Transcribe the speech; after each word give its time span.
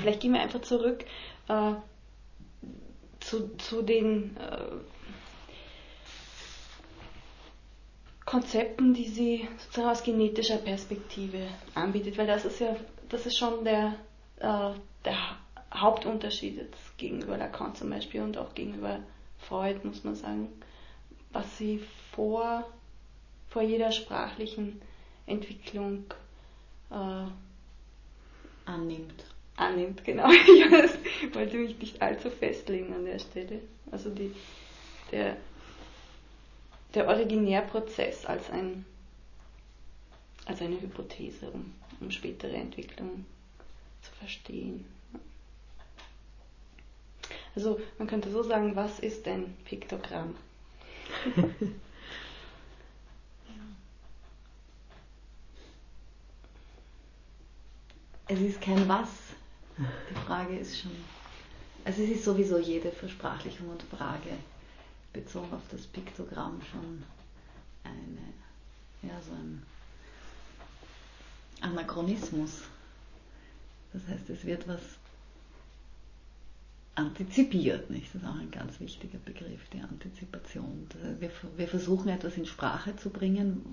Vielleicht 0.00 0.20
gehen 0.20 0.32
wir 0.32 0.40
einfach 0.40 0.62
zurück 0.62 1.04
äh, 1.48 1.72
zu, 3.20 3.56
zu 3.56 3.82
den 3.82 4.36
äh, 4.36 4.58
Konzepten, 8.24 8.94
die 8.94 9.08
sie 9.08 9.48
sozusagen 9.58 9.88
aus 9.90 10.02
genetischer 10.04 10.58
Perspektive 10.58 11.48
anbietet, 11.74 12.16
weil 12.16 12.26
das 12.26 12.44
ist 12.44 12.60
ja, 12.60 12.76
das 13.08 13.26
ist 13.26 13.36
schon 13.36 13.64
der, 13.64 13.94
äh, 14.38 14.70
der 15.04 15.16
Hauptunterschied 15.74 16.56
jetzt 16.56 16.98
gegenüber 16.98 17.36
Lacan 17.36 17.74
zum 17.74 17.90
Beispiel 17.90 18.22
und 18.22 18.36
auch 18.38 18.54
gegenüber 18.54 19.00
Freud, 19.38 19.80
muss 19.84 20.04
man 20.04 20.14
sagen, 20.14 20.48
was 21.32 21.58
sie 21.58 21.80
vor, 22.12 22.64
vor 23.48 23.62
jeder 23.62 23.90
sprachlichen 23.92 24.80
Entwicklung 25.26 26.04
äh, 26.90 27.24
annimmt. 28.64 29.24
Annimmt, 29.60 30.02
genau. 30.04 30.28
Ich 31.22 31.34
wollte 31.34 31.58
mich 31.58 31.78
nicht 31.78 32.00
allzu 32.00 32.30
festlegen 32.30 32.94
an 32.94 33.04
der 33.04 33.18
Stelle. 33.18 33.60
Also 33.90 34.08
die, 34.08 34.34
der, 35.12 35.36
der 36.94 37.06
Originärprozess 37.06 38.24
als, 38.24 38.48
ein, 38.48 38.86
als 40.46 40.62
eine 40.62 40.80
Hypothese, 40.80 41.50
um, 41.50 41.74
um 42.00 42.10
spätere 42.10 42.54
Entwicklungen 42.54 43.26
zu 44.00 44.10
verstehen. 44.12 44.86
Also 47.54 47.78
man 47.98 48.08
könnte 48.08 48.30
so 48.30 48.42
sagen, 48.42 48.74
was 48.76 48.98
ist 49.00 49.28
ein 49.28 49.54
Piktogramm? 49.66 50.36
es 58.28 58.40
ist 58.40 58.62
kein 58.62 58.88
Was. 58.88 59.29
Die 59.80 60.26
Frage 60.26 60.58
ist 60.58 60.78
schon. 60.78 60.90
Also 61.84 62.02
es 62.02 62.10
ist 62.10 62.24
sowieso 62.24 62.58
jede 62.58 62.92
Versprachlichung 62.92 63.70
und 63.70 63.82
Frage 63.84 64.30
bezogen 65.12 65.52
auf 65.54 65.62
das 65.70 65.86
Piktogramm 65.86 66.60
schon 66.70 67.02
eine, 67.84 69.10
ja, 69.10 69.18
so 69.22 69.32
ein 69.32 69.62
Anachronismus. 71.62 72.62
Das 73.92 74.06
heißt, 74.06 74.28
es 74.28 74.44
wird 74.44 74.68
was 74.68 74.80
antizipiert, 76.94 77.88
nicht? 77.90 78.14
Das 78.14 78.22
ist 78.22 78.28
auch 78.28 78.38
ein 78.38 78.50
ganz 78.50 78.78
wichtiger 78.80 79.18
Begriff, 79.18 79.66
die 79.72 79.80
Antizipation. 79.80 80.86
Wir, 81.18 81.30
wir 81.56 81.68
versuchen 81.68 82.08
etwas 82.08 82.36
in 82.36 82.44
Sprache 82.44 82.94
zu 82.96 83.08
bringen, 83.08 83.64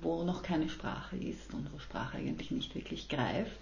wo 0.00 0.22
noch 0.22 0.42
keine 0.42 0.68
Sprache 0.68 1.16
ist 1.16 1.52
und 1.52 1.72
wo 1.72 1.78
Sprache 1.80 2.18
eigentlich 2.18 2.52
nicht 2.52 2.74
wirklich 2.74 3.08
greift. 3.08 3.58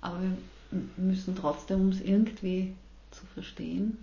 Aber 0.00 0.20
wir 0.20 0.82
müssen 0.96 1.36
trotzdem, 1.36 1.80
um 1.80 1.88
es 1.90 2.00
irgendwie 2.00 2.74
zu 3.10 3.24
verstehen, 3.26 3.98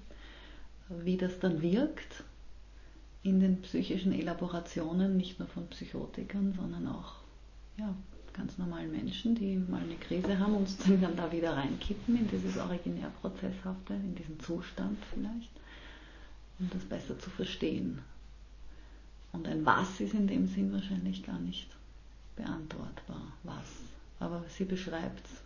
wie 0.89 1.17
das 1.17 1.39
dann 1.39 1.61
wirkt, 1.61 2.23
in 3.23 3.39
den 3.39 3.61
psychischen 3.61 4.11
Elaborationen, 4.11 5.15
nicht 5.15 5.39
nur 5.39 5.47
von 5.47 5.67
Psychotikern, 5.67 6.53
sondern 6.53 6.87
auch 6.87 7.15
ja, 7.77 7.93
ganz 8.33 8.57
normalen 8.57 8.91
Menschen, 8.91 9.35
die 9.35 9.55
mal 9.55 9.81
eine 9.81 9.95
Krise 9.95 10.37
haben 10.37 10.55
und 10.55 10.69
dann 11.01 11.15
da 11.15 11.31
wieder 11.31 11.55
reinkippen 11.55 12.17
in 12.17 12.27
dieses 12.27 12.57
Originärprozesshafte, 12.57 13.93
in 13.93 14.15
diesen 14.15 14.39
Zustand 14.39 14.97
vielleicht, 15.13 15.49
um 16.59 16.69
das 16.69 16.83
besser 16.83 17.17
zu 17.17 17.29
verstehen. 17.29 17.99
Und 19.31 19.47
ein 19.47 19.65
Was 19.65 19.99
ist 19.99 20.13
in 20.13 20.27
dem 20.27 20.47
Sinn 20.47 20.73
wahrscheinlich 20.73 21.25
gar 21.25 21.39
nicht 21.39 21.69
beantwortbar. 22.35 23.21
Was? 23.43 23.65
Aber 24.19 24.43
sie 24.49 24.65
beschreibt 24.65 25.25
es 25.25 25.42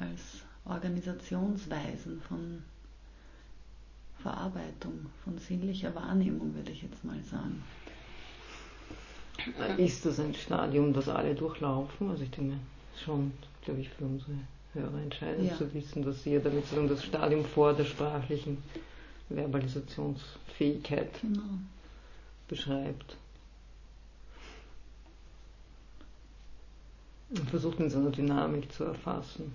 als 0.00 0.42
Organisationsweisen 0.64 2.20
von 2.22 2.62
Verarbeitung, 4.18 5.06
von 5.24 5.38
sinnlicher 5.38 5.94
Wahrnehmung, 5.94 6.54
würde 6.54 6.72
ich 6.72 6.82
jetzt 6.82 7.04
mal 7.04 7.22
sagen. 7.24 7.62
Ist 9.78 10.04
das 10.04 10.20
ein 10.20 10.34
Stadium, 10.34 10.92
das 10.92 11.08
alle 11.08 11.34
durchlaufen? 11.34 12.10
Also 12.10 12.22
ich 12.24 12.30
denke 12.30 12.56
schon, 13.02 13.32
glaube 13.64 13.80
ich, 13.80 13.88
für 13.88 14.04
unsere 14.04 14.32
Hörer 14.74 15.00
entscheidend 15.02 15.50
ja. 15.50 15.56
zu 15.56 15.72
wissen, 15.72 16.04
dass 16.04 16.22
sie 16.22 16.34
ja 16.34 16.40
damit 16.40 16.64
sozusagen 16.64 16.88
das 16.88 17.02
Stadium 17.04 17.44
vor 17.44 17.72
der 17.72 17.84
sprachlichen 17.84 18.58
Verbalisationsfähigkeit 19.30 21.20
genau. 21.22 21.42
beschreibt. 22.48 23.16
Und 27.30 27.48
versucht 27.48 27.80
in 27.80 27.88
seiner 27.88 28.10
Dynamik 28.10 28.70
zu 28.72 28.84
erfassen. 28.84 29.52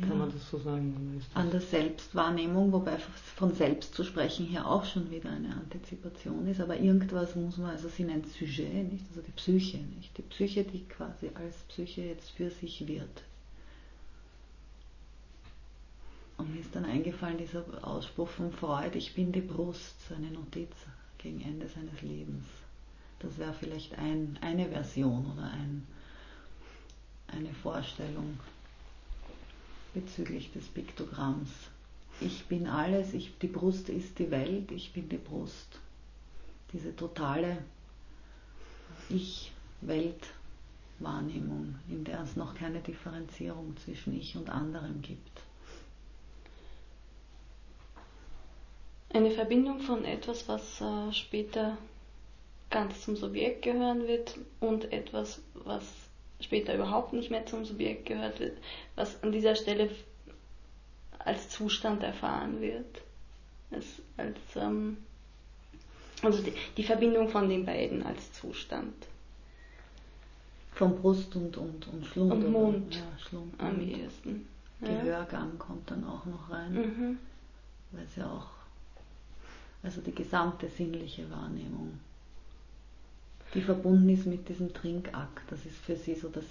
Kann 0.00 0.08
ja. 0.08 0.14
man 0.14 0.32
das 0.32 0.50
so 0.50 0.58
sagen? 0.58 1.18
Das 1.18 1.36
An 1.36 1.50
der 1.50 1.60
Selbstwahrnehmung, 1.60 2.72
wobei 2.72 2.96
von 3.36 3.54
selbst 3.54 3.94
zu 3.94 4.04
sprechen 4.04 4.46
hier 4.46 4.66
auch 4.66 4.84
schon 4.84 5.10
wieder 5.10 5.30
eine 5.30 5.54
Antizipation 5.54 6.46
ist, 6.46 6.60
aber 6.60 6.78
irgendwas 6.78 7.36
muss 7.36 7.58
man, 7.58 7.70
also 7.70 7.88
sie 7.88 8.04
nennt 8.04 8.26
Sujet, 8.26 8.90
nicht? 8.90 9.04
Also 9.10 9.20
die 9.20 9.32
Psyche, 9.32 9.78
nicht? 9.78 10.16
Die 10.16 10.22
Psyche, 10.22 10.64
die 10.64 10.84
quasi 10.84 11.30
als 11.34 11.56
Psyche 11.68 12.02
jetzt 12.02 12.30
für 12.30 12.50
sich 12.50 12.86
wird. 12.86 13.22
Und 16.38 16.54
mir 16.54 16.60
ist 16.60 16.74
dann 16.74 16.86
eingefallen 16.86 17.36
dieser 17.36 17.62
Ausspruch 17.86 18.28
von 18.28 18.50
Freud, 18.50 18.96
ich 18.96 19.14
bin 19.14 19.30
die 19.30 19.42
Brust, 19.42 19.94
seine 20.08 20.30
Notiz 20.30 20.72
gegen 21.18 21.42
Ende 21.42 21.68
seines 21.68 22.00
Lebens. 22.00 22.46
Das 23.18 23.38
wäre 23.38 23.52
vielleicht 23.52 23.96
ein, 23.98 24.38
eine 24.40 24.68
Version 24.68 25.30
oder 25.32 25.50
ein, 25.52 25.86
eine 27.28 27.52
Vorstellung 27.62 28.40
bezüglich 29.94 30.52
des 30.52 30.66
Piktogramms. 30.68 31.48
Ich 32.20 32.44
bin 32.46 32.66
alles, 32.66 33.14
ich, 33.14 33.36
die 33.38 33.46
Brust 33.48 33.88
ist 33.88 34.18
die 34.18 34.30
Welt, 34.30 34.70
ich 34.70 34.92
bin 34.92 35.08
die 35.08 35.16
Brust. 35.18 35.80
Diese 36.72 36.94
totale 36.94 37.64
Ich-Welt-Wahrnehmung, 39.08 41.74
in 41.88 42.04
der 42.04 42.20
es 42.22 42.36
noch 42.36 42.54
keine 42.54 42.80
Differenzierung 42.80 43.76
zwischen 43.78 44.14
Ich 44.18 44.36
und 44.36 44.50
anderem 44.50 45.00
gibt. 45.02 45.42
Eine 49.14 49.30
Verbindung 49.32 49.80
von 49.80 50.06
etwas, 50.06 50.48
was 50.48 50.80
äh, 50.80 51.12
später 51.12 51.76
ganz 52.70 53.02
zum 53.02 53.14
Subjekt 53.16 53.60
gehören 53.62 54.06
wird 54.06 54.38
und 54.60 54.90
etwas, 54.90 55.42
was 55.52 55.84
später 56.42 56.74
überhaupt 56.74 57.12
nicht 57.12 57.30
mehr 57.30 57.46
zum 57.46 57.64
Subjekt 57.64 58.06
gehört 58.06 58.40
wird, 58.40 58.58
was 58.96 59.22
an 59.22 59.32
dieser 59.32 59.54
Stelle 59.54 59.90
als 61.18 61.48
Zustand 61.48 62.02
erfahren 62.02 62.60
wird. 62.60 63.02
Als, 63.70 63.86
als, 64.16 64.38
ähm, 64.56 64.98
also 66.22 66.42
die, 66.42 66.52
die, 66.76 66.84
Verbindung 66.84 67.28
von 67.28 67.48
den 67.48 67.64
beiden 67.64 68.02
als 68.02 68.32
Zustand. 68.32 68.94
Von 70.72 71.00
Brust 71.00 71.34
und, 71.36 71.56
und, 71.56 71.88
und 71.88 72.06
Schlund. 72.06 72.32
Und 72.32 72.52
Mund. 72.52 72.94
Ja, 72.94 73.18
Schlund. 73.18 73.54
Am 73.58 73.80
ehesten. 73.80 74.48
Gehörgang 74.80 75.58
kommt 75.58 75.90
dann 75.90 76.04
auch 76.04 76.26
noch 76.26 76.50
rein. 76.50 76.74
Mhm. 76.74 77.18
Weil 77.92 78.04
es 78.04 78.16
ja 78.16 78.30
auch, 78.30 78.48
also 79.82 80.00
die 80.00 80.14
gesamte 80.14 80.68
sinnliche 80.68 81.30
Wahrnehmung 81.30 81.98
die 83.54 83.62
verbunden 83.62 84.08
ist 84.08 84.26
mit 84.26 84.48
diesem 84.48 84.72
Trinkakt. 84.72 85.50
Das 85.50 85.64
ist 85.66 85.76
für 85.76 85.96
sie 85.96 86.14
so 86.14 86.28
das, 86.28 86.44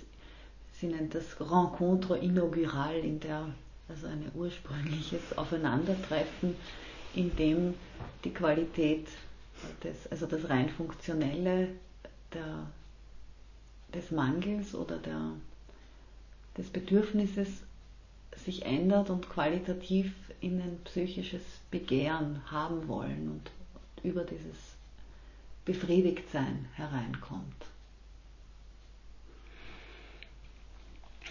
sie 0.73 0.87
nennt 0.87 1.15
das 1.15 1.39
Rencontre 1.39 2.17
inaugural, 2.17 2.97
in 2.97 3.19
der 3.19 3.47
also 3.89 4.07
ein 4.07 4.31
ursprüngliches 4.35 5.37
Aufeinandertreffen, 5.37 6.55
in 7.13 7.35
dem 7.35 7.73
die 8.23 8.33
Qualität 8.33 9.07
des, 9.83 10.09
also 10.09 10.25
das 10.25 10.49
rein 10.49 10.69
funktionelle 10.69 11.69
der, 12.33 12.67
des 13.93 14.11
Mangels 14.11 14.73
oder 14.73 14.97
der, 14.97 15.31
des 16.57 16.69
Bedürfnisses 16.69 17.49
sich 18.37 18.65
ändert 18.65 19.09
und 19.09 19.29
qualitativ 19.29 20.13
in 20.39 20.61
ein 20.61 20.79
psychisches 20.85 21.43
Begehren 21.69 22.41
haben 22.49 22.87
wollen 22.87 23.29
und 23.29 23.51
über 24.03 24.23
dieses 24.23 24.55
befriedigt 25.65 26.29
sein 26.31 26.67
hereinkommt. 26.75 27.65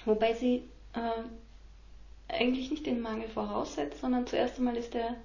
Wobei 0.05 0.35
sie 0.35 0.63
äh, 0.95 1.23
eigentlich 2.29 2.71
nicht 2.71 2.87
den 2.87 3.01
Mangel 3.01 3.29
voraussetzt, 3.29 4.01
sondern 4.01 4.27
zuerst 4.27 4.59
einmal 4.59 4.77
ist 4.77 4.95
der, 4.95 5.17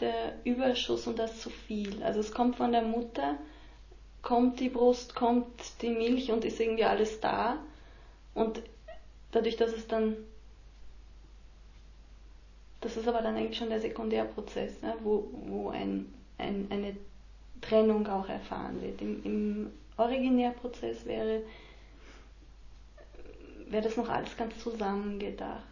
der 0.00 0.38
Überschuss 0.44 1.06
und 1.06 1.18
das 1.18 1.40
zu 1.40 1.50
viel. 1.50 2.02
Also 2.02 2.20
es 2.20 2.32
kommt 2.32 2.56
von 2.56 2.72
der 2.72 2.82
Mutter, 2.82 3.36
kommt 4.22 4.60
die 4.60 4.68
Brust, 4.68 5.14
kommt 5.14 5.46
die 5.82 5.90
Milch 5.90 6.30
und 6.30 6.44
ist 6.44 6.60
irgendwie 6.60 6.84
alles 6.84 7.20
da. 7.20 7.58
Und 8.34 8.62
dadurch, 9.32 9.56
dass 9.56 9.72
es 9.72 9.86
dann, 9.86 10.16
das 12.80 12.96
ist 12.96 13.06
aber 13.06 13.20
dann 13.20 13.36
eigentlich 13.36 13.58
schon 13.58 13.70
der 13.70 13.80
Sekundärprozess, 13.80 14.80
ne, 14.82 14.94
wo, 15.02 15.28
wo 15.32 15.70
ein, 15.70 16.12
ein, 16.38 16.66
eine 16.70 16.96
Trennung 17.60 18.06
auch 18.06 18.28
erfahren 18.28 18.80
wird. 18.82 19.00
Im, 19.00 19.22
im 19.24 19.70
Originärprozess 19.96 21.04
wäre, 21.06 21.42
wäre 23.68 23.82
das 23.82 23.96
noch 23.96 24.08
alles 24.08 24.36
ganz 24.36 24.58
zusammengedacht. 24.58 25.62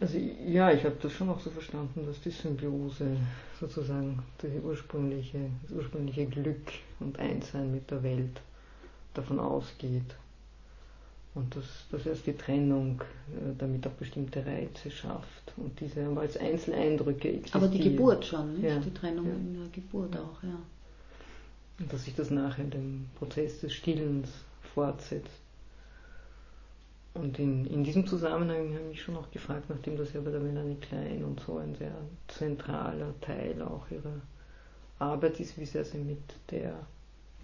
Also 0.00 0.16
ja, 0.16 0.72
ich 0.72 0.82
habe 0.84 0.96
das 1.02 1.12
schon 1.12 1.28
auch 1.28 1.40
so 1.40 1.50
verstanden, 1.50 2.06
dass 2.06 2.20
die 2.22 2.30
Symbiose 2.30 3.16
sozusagen 3.60 4.22
das 4.38 4.50
ursprüngliche, 4.62 5.38
das 5.62 5.72
ursprüngliche 5.72 6.24
Glück 6.24 6.72
und 7.00 7.18
Einssein 7.18 7.70
mit 7.70 7.90
der 7.90 8.02
Welt 8.02 8.40
davon 9.12 9.38
ausgeht, 9.38 10.16
und 11.34 11.54
dass, 11.54 11.86
dass 11.92 12.06
erst 12.06 12.26
die 12.26 12.32
Trennung 12.32 13.00
äh, 13.00 13.54
damit 13.56 13.86
auch 13.86 13.92
bestimmte 13.92 14.44
Reize 14.44 14.90
schafft 14.90 15.52
und 15.56 15.78
diese 15.78 16.04
aber 16.04 16.22
als 16.22 16.36
Einzeleindrücke 16.36 17.28
existieren. 17.28 17.64
Aber 17.64 17.72
die 17.72 17.90
Geburt 17.90 18.24
schon, 18.24 18.54
nicht? 18.54 18.64
Ja. 18.64 18.78
Die 18.80 18.92
Trennung 18.92 19.26
ja. 19.26 19.34
in 19.34 19.54
der 19.54 19.68
Geburt 19.68 20.16
auch, 20.16 20.42
ja. 20.42 20.58
Und 21.78 21.92
dass 21.92 22.04
sich 22.04 22.14
das 22.14 22.30
nachher 22.30 22.64
in 22.64 22.70
dem 22.70 23.06
Prozess 23.16 23.60
des 23.60 23.72
Stillens 23.72 24.28
fortsetzt. 24.74 25.30
Und 27.14 27.38
in, 27.38 27.64
in 27.66 27.84
diesem 27.84 28.06
Zusammenhang 28.06 28.74
habe 28.74 28.90
ich 28.92 29.02
schon 29.02 29.16
auch 29.16 29.30
gefragt, 29.30 29.68
nachdem 29.68 29.96
das 29.96 30.12
ja 30.12 30.20
bei 30.20 30.30
der 30.30 30.40
Melanie 30.40 30.76
Klein 30.76 31.24
und 31.24 31.40
so 31.40 31.58
ein 31.58 31.74
sehr 31.74 31.94
zentraler 32.28 33.14
Teil 33.20 33.60
auch 33.62 33.90
ihrer 33.90 34.20
Arbeit 34.98 35.40
ist, 35.40 35.58
wie 35.58 35.64
sehr 35.64 35.84
sie 35.84 35.98
mit 35.98 36.22
der 36.50 36.74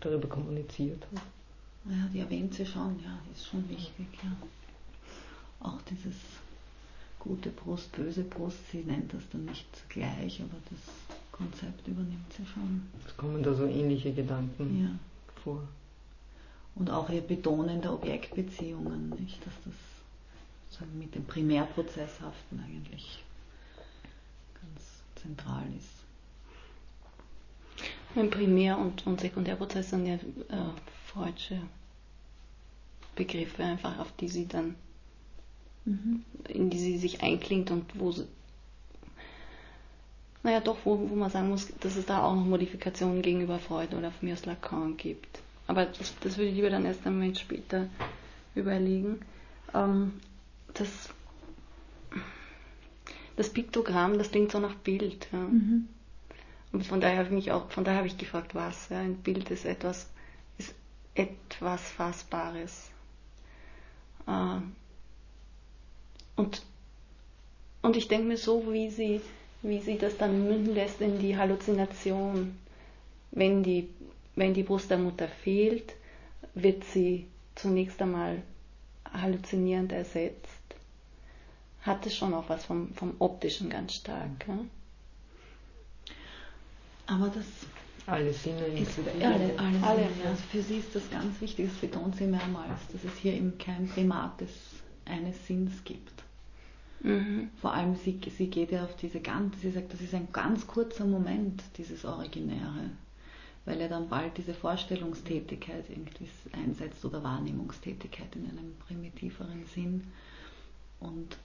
darüber 0.01 0.29
kommuniziert 0.29 1.07
hat. 1.13 1.23
Ja, 1.89 2.09
die 2.13 2.21
erwähnt 2.21 2.55
sie 2.55 2.67
schon, 2.67 2.99
ja, 3.03 3.19
ist 3.33 3.47
schon 3.47 3.69
wichtig, 3.69 4.07
ja. 4.23 4.33
Auch 5.61 5.81
dieses 5.83 6.15
gute 7.21 7.51
Brust, 7.51 7.93
böse 7.93 8.23
Brust, 8.23 8.59
sie 8.71 8.83
nennt 8.83 9.13
das 9.13 9.23
dann 9.31 9.45
nicht 9.45 9.67
gleich, 9.89 10.41
aber 10.41 10.57
das 10.71 10.81
Konzept 11.33 11.87
übernimmt 11.87 12.33
sie 12.37 12.47
schon. 12.47 12.89
Es 13.07 13.17
kommen 13.17 13.43
da 13.43 13.55
so 13.55 13.67
ähnliche 13.67 14.13
Gedanken 14.13 14.83
ja. 14.83 14.91
vor. 15.43 15.63
Und 16.75 16.91
auch 16.91 17.09
ihr 17.09 17.21
Betonen 17.23 17.81
der 17.81 17.93
Objektbeziehungen, 17.93 19.11
nicht, 19.11 19.45
dass 19.47 19.55
das 19.65 20.79
sagen, 20.79 20.99
mit 20.99 21.15
dem 21.15 21.25
Primärprozesshaften 21.25 22.61
eigentlich 22.61 23.23
ganz 24.55 25.03
zentral 25.23 25.65
ist. 25.79 25.97
Ein 28.15 28.31
Primär- 28.31 28.79
und, 28.79 29.07
und 29.07 29.21
Sekundärprozess 29.21 29.91
sind 29.91 30.07
ja 30.07 30.15
äh, 30.15 30.71
freudsche 31.07 31.61
Begriffe, 33.17 33.65
einfach 33.65 33.99
auf 33.99 34.13
die 34.13 34.29
sie 34.29 34.47
dann, 34.47 34.77
mhm. 35.85 36.23
in 36.49 36.71
die 36.71 36.79
sie 36.79 36.99
sich 36.99 37.23
einklingt 37.23 37.73
und 37.73 37.99
wo 37.99 38.13
sie, 38.13 38.27
naja, 40.43 40.61
doch, 40.61 40.77
wo, 40.85 41.11
wo 41.11 41.17
man 41.17 41.31
sagen 41.31 41.49
muss, 41.49 41.73
dass 41.81 41.97
es 41.97 42.07
da 42.07 42.23
auch 42.23 42.37
noch 42.37 42.45
Modifikationen 42.45 43.23
gegenüber 43.23 43.59
Freud 43.59 43.97
oder 43.97 44.13
von 44.13 44.29
mir 44.29 44.35
aus 44.35 44.47
Lacan 44.47 44.97
gibt. 44.97 45.41
Aber 45.67 45.87
das, 45.87 46.15
das 46.21 46.37
würde 46.37 46.51
ich 46.51 46.55
lieber 46.55 46.71
dann 46.71 46.85
erst 46.85 47.05
einen 47.05 47.19
Moment 47.19 47.39
später 47.39 47.89
überlegen. 48.55 49.21
Ähm, 49.75 50.21
das, 50.75 51.11
das 53.37 53.51
Piktogramm, 53.51 54.19
das 54.19 54.31
klingt 54.31 54.53
so 54.53 54.61
nach 54.61 54.75
Bild. 54.77 55.27
Ja. 55.33 55.39
Mhm. 55.39 55.89
Und 56.73 56.87
von 56.87 57.01
daher 57.01 57.19
habe 57.19 57.29
ich 57.29 57.35
mich 57.35 57.53
auch, 57.53 57.71
von 57.71 57.85
daher 57.85 57.99
habe 57.99 58.07
ich 58.07 58.19
gefragt, 58.19 58.55
was. 58.55 58.89
Ja, 58.89 59.01
ein 59.01 59.17
Bild 59.17 59.51
ist 59.51 59.65
etwas, 59.65 60.09
ist 60.59 60.75
etwas 61.15 61.83
Fassbares. 61.91 62.91
Äh, 64.27 64.59
und, 66.37 66.63
und 67.83 67.97
ich 67.97 68.09
denke 68.09 68.27
mir 68.29 68.37
so, 68.37 68.73
wie 68.73 68.91
sie, 68.91 69.21
wie 69.63 69.81
sie 69.81 69.99
das 69.99 70.17
dann 70.19 70.47
münden 70.49 70.75
lässt 70.75 71.01
in 71.01 71.19
die 71.19 71.37
Halluzination, 71.37 72.57
wenn 73.33 73.63
die 73.63 73.89
wenn 74.37 74.53
die 74.55 74.63
Brust 74.63 74.91
der 74.91 74.99
Mutter 74.99 75.29
fehlt, 75.29 75.95
wird 76.55 76.85
sie 76.85 77.27
zunächst 77.55 78.01
einmal 78.01 78.43
halluzinierend 79.13 79.93
ersetzt. 79.93 80.47
Hat 81.83 82.05
es 82.07 82.15
schon 82.15 82.35
auch 82.35 82.49
was 82.49 82.65
vom, 82.67 82.93
vom 82.95 83.15
Optischen 83.19 83.71
ganz 83.71 83.95
stark. 83.95 84.47
Ja? 84.47 84.59
Aber 87.07 87.29
das 87.29 87.47
alle 88.07 88.33
Sinne 88.33 88.67
ist, 88.67 88.99
alle, 89.21 89.59
alle, 89.59 89.83
alle 89.83 90.03
ja. 90.03 90.31
also 90.31 90.43
für 90.51 90.63
sie 90.63 90.79
ist 90.79 90.95
das 90.95 91.11
ganz 91.11 91.41
wichtig, 91.41 91.69
das 91.71 91.79
betont 91.81 92.17
sie 92.17 92.27
mehrmals, 92.27 92.81
dass 92.93 93.05
es 93.05 93.19
hier 93.19 93.35
eben 93.35 93.59
kein 93.59 93.89
Primat 93.89 94.41
des, 94.41 94.51
eines 95.05 95.47
Sinns 95.47 95.85
gibt. 95.85 96.23
Mhm. 97.01 97.51
Vor 97.61 97.75
allem 97.75 97.97
sie, 97.97 98.19
sie 98.37 98.49
geht 98.49 98.73
ja 98.73 98.85
auf 98.85 98.97
diese 98.97 99.21
ganz, 99.21 99.61
sie 99.61 99.71
sagt, 99.71 99.93
das 99.93 100.01
ist 100.01 100.15
ein 100.15 100.29
ganz 100.33 100.67
kurzer 100.67 101.05
Moment, 101.05 101.63
dieses 101.77 102.05
Originäre 102.05 102.91
weil 103.67 103.81
er 103.81 103.89
dann 103.89 104.09
bald 104.09 104.39
diese 104.39 104.55
Vorstellungstätigkeit 104.55 105.91
irgendwie 105.91 106.29
einsetzt 106.53 107.05
oder 107.05 107.23
Wahrnehmungstätigkeit 107.23 108.35
in 108.37 108.49
einem 108.49 108.75
primitiveren 108.87 109.67
Sinn. 109.67 110.05
Und 111.01 111.37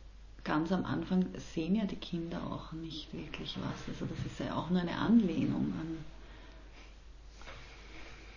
ganz 0.44 0.72
am 0.72 0.86
Anfang 0.86 1.26
sehen 1.54 1.76
ja 1.76 1.86
die 1.86 1.96
Kinder 1.96 2.40
auch 2.44 2.72
nicht 2.74 3.12
wirklich 3.12 3.58
was. 3.58 3.94
Also 3.94 4.06
das 4.06 4.26
ist 4.26 4.40
ja 4.40 4.56
auch 4.56 4.70
nur 4.70 4.82
eine 4.82 4.98
Anlehnung 4.98 5.74
an. 5.80 5.98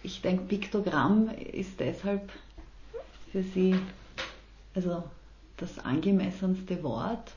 Ich 0.05 0.21
denke, 0.21 0.45
Piktogramm 0.45 1.31
ist 1.31 1.81
deshalb 1.81 2.31
für 3.33 3.43
sie 3.43 3.75
also 4.75 5.03
das 5.57 5.79
angemessenste 5.79 6.83
Wort, 6.83 7.33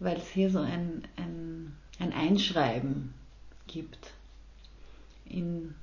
weil 0.00 0.16
es 0.16 0.28
hier 0.28 0.50
so 0.50 0.58
ein, 0.58 1.04
ein, 1.16 1.76
ein 2.00 2.12
Einschreiben 2.12 3.14
gibt 3.68 4.12
in, 5.24 5.74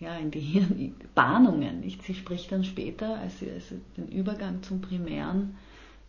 ja, 0.00 0.16
in 0.16 0.32
die 0.32 0.40
Hirnbahnungen. 0.40 1.88
Sie 2.04 2.14
spricht 2.14 2.50
dann 2.50 2.64
später, 2.64 3.16
als 3.18 3.38
sie, 3.38 3.50
als 3.50 3.68
den 3.96 4.08
Übergang 4.08 4.62
zum 4.64 4.80
Primären 4.80 5.56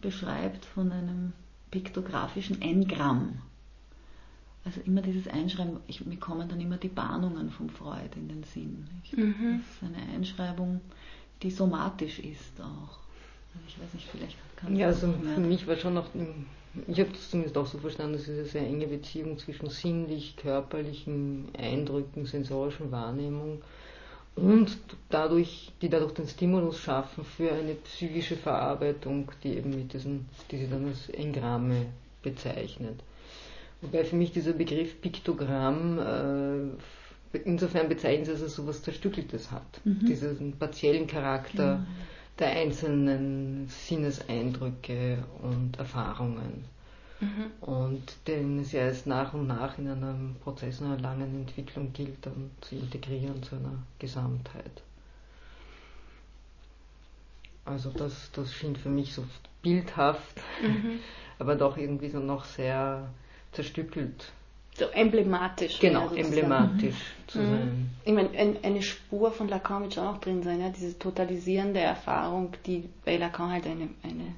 beschreibt, 0.01 0.65
von 0.65 0.91
einem 0.91 1.33
piktografischen 1.69 2.61
Engramm. 2.63 3.41
Also 4.63 4.79
immer 4.81 5.01
dieses 5.01 5.27
Einschreiben, 5.27 5.77
ich, 5.87 6.05
mir 6.05 6.17
kommen 6.17 6.47
dann 6.47 6.61
immer 6.61 6.77
die 6.77 6.87
Bahnungen 6.87 7.49
vom 7.49 7.69
Freud 7.69 8.11
in 8.15 8.27
den 8.27 8.43
Sinn. 8.43 8.87
Mhm. 9.15 9.61
Das 9.81 9.89
ist 9.89 9.95
eine 9.95 10.13
Einschreibung, 10.13 10.81
die 11.41 11.49
somatisch 11.49 12.19
ist 12.19 12.59
auch. 12.61 12.99
Also 13.53 13.65
ich 13.67 13.81
weiß 13.81 13.93
nicht, 13.93 14.07
vielleicht 14.11 14.37
kann 14.55 14.75
Ja, 14.75 14.87
also 14.87 15.13
für 15.33 15.41
mich 15.41 15.65
war 15.67 15.75
schon 15.75 15.95
noch 15.95 16.07
ich 16.87 16.99
habe 16.99 17.09
das 17.11 17.29
zumindest 17.29 17.57
auch 17.57 17.65
so 17.65 17.77
verstanden, 17.79 18.13
dass 18.13 18.27
es 18.27 18.29
eine 18.29 18.45
sehr 18.45 18.65
enge 18.65 18.87
Beziehung 18.87 19.37
zwischen 19.37 19.69
sinnlich, 19.69 20.37
körperlichen 20.37 21.49
Eindrücken, 21.57 22.25
sensorischen 22.25 22.91
Wahrnehmung 22.91 23.61
und 24.35 24.77
dadurch, 25.09 25.73
die 25.81 25.89
dadurch 25.89 26.13
den 26.13 26.27
Stimulus 26.27 26.79
schaffen 26.79 27.25
für 27.25 27.51
eine 27.51 27.75
psychische 27.75 28.37
Verarbeitung, 28.37 29.29
die 29.43 29.57
eben 29.57 29.71
mit 29.71 29.91
diesen, 29.91 30.29
die 30.49 30.59
sie 30.59 30.69
dann 30.69 30.87
als 30.87 31.09
Engramme 31.09 31.87
bezeichnet. 32.23 33.03
Wobei 33.81 34.03
für 34.03 34.15
mich 34.15 34.31
dieser 34.31 34.53
Begriff 34.53 35.01
Piktogramm 35.01 35.99
äh, 37.33 37.37
insofern 37.39 37.89
bezeichnet, 37.89 38.29
dass 38.29 38.41
es 38.41 38.55
so 38.55 38.63
etwas 38.63 38.83
Zerstückeltes 38.83 39.51
hat, 39.51 39.81
mhm. 39.83 40.05
diesen 40.05 40.53
partiellen 40.57 41.07
Charakter. 41.07 41.79
Mhm 41.79 41.87
der 42.41 42.49
einzelnen 42.49 43.67
Sinneseindrücke 43.67 45.23
und 45.43 45.77
Erfahrungen. 45.77 46.65
Mhm. 47.19 47.51
Und 47.61 48.15
den 48.27 48.59
es 48.59 48.71
ja 48.71 48.81
erst 48.81 49.05
nach 49.05 49.33
und 49.33 49.45
nach 49.45 49.77
in 49.77 49.87
einem 49.87 50.35
Prozess 50.43 50.81
einer 50.81 50.97
langen 50.97 51.41
Entwicklung 51.41 51.93
gilt, 51.93 52.25
dann 52.25 52.49
zu 52.61 52.75
integrieren 52.75 53.43
zu 53.43 53.55
einer 53.55 53.83
Gesamtheit. 53.99 54.81
Also 57.63 57.91
das, 57.91 58.31
das 58.31 58.51
schien 58.51 58.75
für 58.75 58.89
mich 58.89 59.13
so 59.13 59.23
bildhaft, 59.61 60.37
mhm. 60.63 60.99
aber 61.39 61.55
doch 61.55 61.77
irgendwie 61.77 62.09
so 62.09 62.19
noch 62.19 62.45
sehr 62.45 63.07
zerstückelt 63.51 64.31
so 64.77 64.85
emblematisch. 64.85 65.79
Genau, 65.79 66.09
emblematisch 66.13 66.95
mhm. 66.95 67.27
zu 67.27 67.37
sein. 67.39 67.89
Ich 68.05 68.13
meine, 68.13 68.29
ein, 68.31 68.57
eine 68.63 68.81
Spur 68.81 69.31
von 69.31 69.47
Lacan 69.47 69.83
wird 69.83 69.95
schon 69.95 70.07
auch 70.07 70.19
drin 70.19 70.43
sein, 70.43 70.61
ja? 70.61 70.69
diese 70.69 70.97
totalisierende 70.97 71.79
Erfahrung, 71.79 72.53
die 72.65 72.89
bei 73.05 73.17
Lacan 73.17 73.51
halt 73.51 73.67
eine, 73.67 73.89
eine 74.03 74.35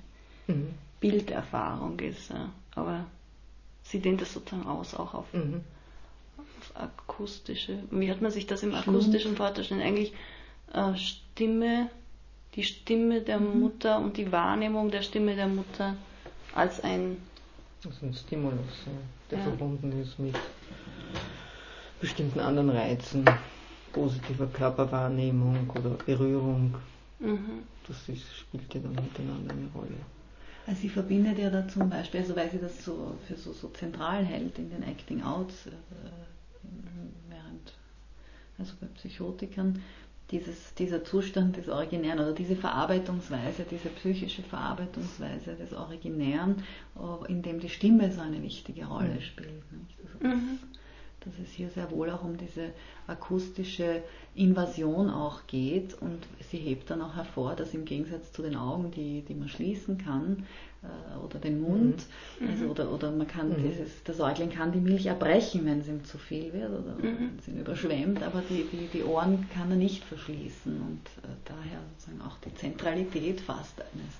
mhm. 0.48 0.74
Bilderfahrung 1.00 2.00
ist. 2.00 2.30
Ja? 2.30 2.50
Aber 2.76 3.06
sie 3.84 4.00
dehnt 4.00 4.22
das 4.22 4.34
sozusagen 4.34 4.68
aus, 4.68 4.96
auch 4.96 5.14
auf, 5.14 5.32
mhm. 5.34 5.62
auf 6.38 6.82
akustische. 6.82 7.80
Wie 7.92 8.10
hat 8.10 8.22
man 8.22 8.32
sich 8.32 8.48
das 8.48 8.64
im 8.64 8.74
akustischen 8.74 9.36
vorzustellen? 9.38 9.82
Eigentlich 9.82 10.14
äh, 10.74 10.96
Stimme, 10.98 11.90
die 12.56 12.64
Stimme 12.64 13.22
der 13.22 13.40
mhm. 13.40 13.60
Mutter 13.60 14.00
und 14.00 14.18
die 14.18 14.32
Wahrnehmung 14.32 14.90
der 14.90 15.04
Stimme 15.04 15.36
der 15.36 15.48
Mutter 15.48 15.96
als 16.56 16.84
ein 16.84 17.18
das 17.84 17.94
ist 17.94 18.04
ein 18.04 18.14
Stimulus, 18.14 18.86
der 19.30 19.40
ja. 19.40 19.44
verbunden 19.44 19.92
ist 20.02 20.18
mit 20.18 20.36
bestimmten 22.00 22.40
anderen 22.40 22.70
Reizen, 22.70 23.26
positiver 23.92 24.48
Körperwahrnehmung 24.48 25.70
oder 25.72 25.92
Berührung. 26.06 26.76
Mhm. 27.20 27.64
Das 27.88 27.98
ist, 28.08 28.24
spielt 28.36 28.74
ja 28.74 28.80
dann 28.80 28.96
miteinander 28.96 29.54
eine 29.54 29.68
Rolle. 29.76 29.98
Also 30.66 30.82
sie 30.82 30.90
verbindet 30.90 31.40
ja 31.40 31.50
da 31.50 31.68
zum 31.68 31.90
Beispiel, 31.90 32.22
also 32.22 32.36
weil 32.38 32.50
sie 32.50 32.60
das 32.60 32.86
so 32.86 33.18
für 33.28 33.36
so, 33.36 33.52
so 33.52 33.68
zentral 33.70 34.24
hält 34.24 34.58
in 34.58 34.70
den 34.70 34.84
Acting 34.84 35.22
Outs, 35.22 35.68
äh, 35.68 35.72
während, 37.28 37.74
also 38.58 38.74
bei 38.80 38.88
Psychotikern, 38.96 39.82
dieses, 40.34 40.74
dieser 40.74 41.04
Zustand 41.04 41.58
des 41.58 41.70
Originären 41.70 42.20
oder 42.20 42.34
diese 42.34 42.56
Verarbeitungsweise, 42.56 43.66
diese 43.70 43.90
psychische 43.90 44.42
Verarbeitungsweise 44.42 45.54
des 45.56 45.74
Originären, 45.74 46.64
äh, 46.98 47.32
in 47.32 47.44
dem 47.44 47.60
die 47.60 47.70
Stimme 47.70 48.12
so 48.12 48.22
eine 48.22 48.42
wichtige 48.42 48.86
Rolle 48.86 49.22
spielt. 49.22 49.64
Also 50.04 50.28
mhm. 50.28 50.60
Dass, 51.26 51.34
es 51.42 51.52
hier 51.52 51.70
sehr 51.70 51.90
wohl 51.92 52.10
auch 52.10 52.24
um 52.24 52.38
diese 52.38 52.70
akustische 53.08 54.04
Invasion 54.36 55.10
auch 55.10 55.48
geht 55.48 55.94
und 56.02 56.20
sie 56.52 56.58
hebt 56.58 56.90
dann 56.90 57.02
auch 57.02 57.16
hervor, 57.16 57.56
dass 57.56 57.74
im 57.74 57.86
Gegensatz 57.86 58.32
zu 58.32 58.42
den 58.42 58.56
Augen, 58.56 58.92
die, 58.92 59.22
die 59.22 59.34
man 59.34 59.50
schließen 59.50 59.98
kann, 59.98 60.46
äh, 60.84 61.18
oder 61.18 61.40
den 61.40 61.62
Mund. 61.62 62.04
Mhm. 62.40 62.50
Also, 62.50 62.66
oder, 62.66 62.92
oder 62.92 63.12
man 63.12 63.28
kann 63.28 63.50
mhm. 63.50 63.64
dieses, 63.64 64.04
der 64.04 64.14
Säugling 64.16 64.50
kann 64.50 64.72
die 64.72 64.80
Milch 64.80 65.06
erbrechen, 65.06 65.66
wenn 65.66 65.80
es 65.80 65.88
ihm 65.88 66.04
zu 66.04 66.18
viel 66.18 66.52
wird 66.54 66.72
oder 66.72 66.96
mhm. 66.96 67.18
wenn 67.20 67.40
es 67.40 67.48
ihn 67.48 67.60
überschwemmt, 67.60 68.22
aber 68.22 68.42
die, 68.50 68.66
die, 68.72 68.88
die 68.88 69.04
Ohren 69.04 69.48
kann 69.50 69.72
er 69.72 69.78
nicht 69.78 70.04
verschließen 70.04 70.82
und 70.82 71.08
äh, 71.24 71.36
daher 71.46 71.80
sozusagen 71.92 72.22
auch 72.22 72.38
die 72.40 72.54
Zentralität 72.56 73.40
fast 73.42 73.82
eines 73.82 74.14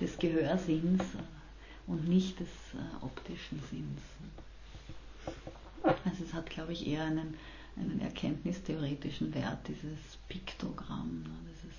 des 0.00 0.18
Gehörsinns 0.18 1.02
äh, 1.02 1.90
und 1.90 2.08
nicht 2.08 2.40
des 2.40 2.48
äh, 2.74 3.04
optischen 3.04 3.60
Sinns. 3.70 4.00
Also 5.82 6.24
es 6.24 6.34
hat, 6.34 6.50
glaube 6.50 6.72
ich, 6.72 6.86
eher 6.86 7.04
einen, 7.04 7.34
einen 7.76 8.00
erkenntnistheoretischen 8.00 9.34
Wert, 9.34 9.68
dieses 9.68 10.18
Piktogramm, 10.28 11.22
ne, 11.22 11.30
dieses 11.52 11.76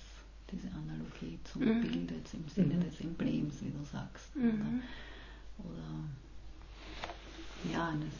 diese 0.52 0.68
Analogie 0.68 1.38
zum 1.44 1.62
mhm. 1.62 1.80
Bild 1.80 2.10
jetzt 2.10 2.34
im 2.34 2.46
Sinne 2.48 2.74
mhm. 2.74 2.82
des 2.82 3.00
Emblems, 3.00 3.62
wie 3.62 3.70
du 3.70 3.82
sagst. 3.90 4.36
Mhm. 4.36 4.82
Oder, 5.58 5.70
oder 5.70 6.04
ja, 7.72 7.88
eines 7.88 8.12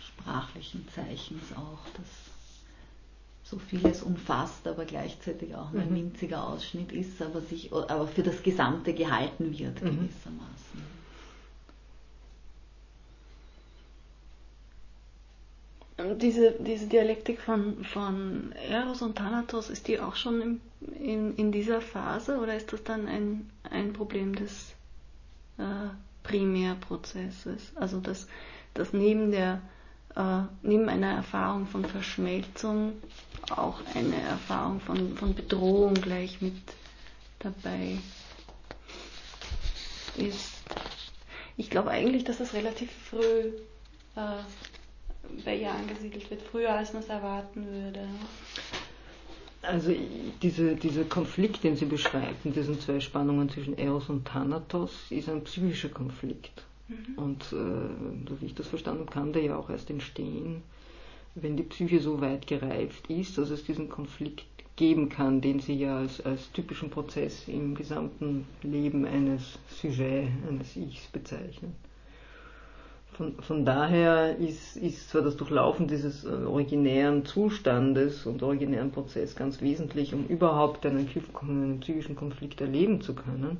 sprachlichen 0.00 0.88
Zeichens 0.88 1.52
auch, 1.56 1.84
das 1.96 2.06
so 3.44 3.58
vieles 3.58 4.02
umfasst, 4.02 4.66
aber 4.66 4.84
gleichzeitig 4.84 5.54
auch 5.54 5.70
nur 5.70 5.82
ein 5.82 5.90
mhm. 5.90 5.96
winziger 5.96 6.44
Ausschnitt 6.44 6.90
ist, 6.90 7.22
aber, 7.22 7.40
sich, 7.40 7.72
aber 7.72 8.08
für 8.08 8.22
das 8.22 8.42
Gesamte 8.42 8.92
gehalten 8.92 9.56
wird 9.56 9.80
mhm. 9.82 9.90
gewissermaßen. 9.90 10.95
Diese, 16.16 16.52
diese 16.52 16.86
Dialektik 16.86 17.40
von, 17.40 17.84
von 17.84 18.52
Eros 18.70 19.02
und 19.02 19.16
Thanatos, 19.16 19.70
ist 19.70 19.88
die 19.88 20.00
auch 20.00 20.16
schon 20.16 20.40
in, 20.40 20.60
in, 20.98 21.36
in 21.36 21.52
dieser 21.52 21.80
Phase 21.80 22.38
oder 22.38 22.56
ist 22.56 22.72
das 22.72 22.82
dann 22.84 23.06
ein, 23.08 23.50
ein 23.70 23.92
Problem 23.92 24.34
des 24.34 24.72
äh, 25.58 25.62
Primärprozesses? 26.22 27.72
Also 27.76 28.00
dass, 28.00 28.26
dass 28.74 28.92
neben, 28.92 29.30
der, 29.30 29.60
äh, 30.16 30.42
neben 30.62 30.88
einer 30.88 31.12
Erfahrung 31.12 31.66
von 31.66 31.84
Verschmelzung 31.84 32.94
auch 33.50 33.80
eine 33.94 34.20
Erfahrung 34.22 34.80
von, 34.80 35.16
von 35.16 35.34
Bedrohung 35.34 35.94
gleich 35.94 36.40
mit 36.40 36.54
dabei 37.38 37.98
ist. 40.16 40.52
Ich 41.56 41.70
glaube 41.70 41.90
eigentlich, 41.90 42.24
dass 42.24 42.38
das 42.38 42.54
relativ 42.54 42.90
früh 43.10 43.52
äh, 44.16 44.20
bei 45.44 45.56
ihr 45.56 45.70
angesiedelt 45.70 46.30
wird, 46.30 46.42
früher 46.42 46.74
als 46.74 46.92
man 46.92 47.02
es 47.02 47.08
erwarten 47.08 47.66
würde. 47.66 48.08
Also 49.62 49.92
diese, 50.42 50.76
dieser 50.76 51.04
Konflikt, 51.04 51.64
den 51.64 51.76
sie 51.76 51.86
beschreibt, 51.86 52.44
in 52.44 52.52
diesen 52.52 52.78
zwei 52.80 53.00
Spannungen 53.00 53.48
zwischen 53.48 53.76
Eros 53.76 54.08
und 54.08 54.26
Thanatos, 54.26 54.92
ist 55.10 55.28
ein 55.28 55.42
psychischer 55.44 55.88
Konflikt. 55.88 56.62
Mhm. 56.88 57.18
Und 57.18 57.42
äh, 57.52 58.28
so 58.28 58.40
wie 58.40 58.46
ich 58.46 58.54
das 58.54 58.68
verstanden 58.68 59.00
habe, 59.00 59.10
kann 59.10 59.32
der 59.32 59.42
ja 59.42 59.56
auch 59.56 59.70
erst 59.70 59.90
entstehen, 59.90 60.62
wenn 61.34 61.56
die 61.56 61.64
Psyche 61.64 62.00
so 62.00 62.20
weit 62.20 62.46
gereift 62.46 63.10
ist, 63.10 63.38
dass 63.38 63.50
es 63.50 63.64
diesen 63.64 63.88
Konflikt 63.88 64.44
geben 64.76 65.08
kann, 65.08 65.40
den 65.40 65.60
sie 65.60 65.74
ja 65.74 65.98
als, 65.98 66.20
als 66.24 66.52
typischen 66.52 66.90
Prozess 66.90 67.48
im 67.48 67.74
gesamten 67.74 68.46
Leben 68.62 69.04
eines 69.04 69.58
Sujets, 69.68 70.30
eines 70.48 70.76
Ichs 70.76 71.06
bezeichnet. 71.08 71.72
Von, 73.16 73.34
von 73.40 73.64
daher 73.64 74.36
ist, 74.36 74.76
ist 74.76 75.08
zwar 75.08 75.22
das 75.22 75.38
Durchlaufen 75.38 75.88
dieses 75.88 76.24
äh, 76.24 76.28
originären 76.28 77.24
Zustandes 77.24 78.26
und 78.26 78.42
originären 78.42 78.90
Prozess 78.90 79.34
ganz 79.34 79.62
wesentlich, 79.62 80.12
um 80.12 80.26
überhaupt 80.26 80.84
einen, 80.84 81.08
einen 81.40 81.80
psychischen 81.80 82.14
Konflikt 82.14 82.60
erleben 82.60 83.00
zu 83.00 83.14
können, 83.14 83.58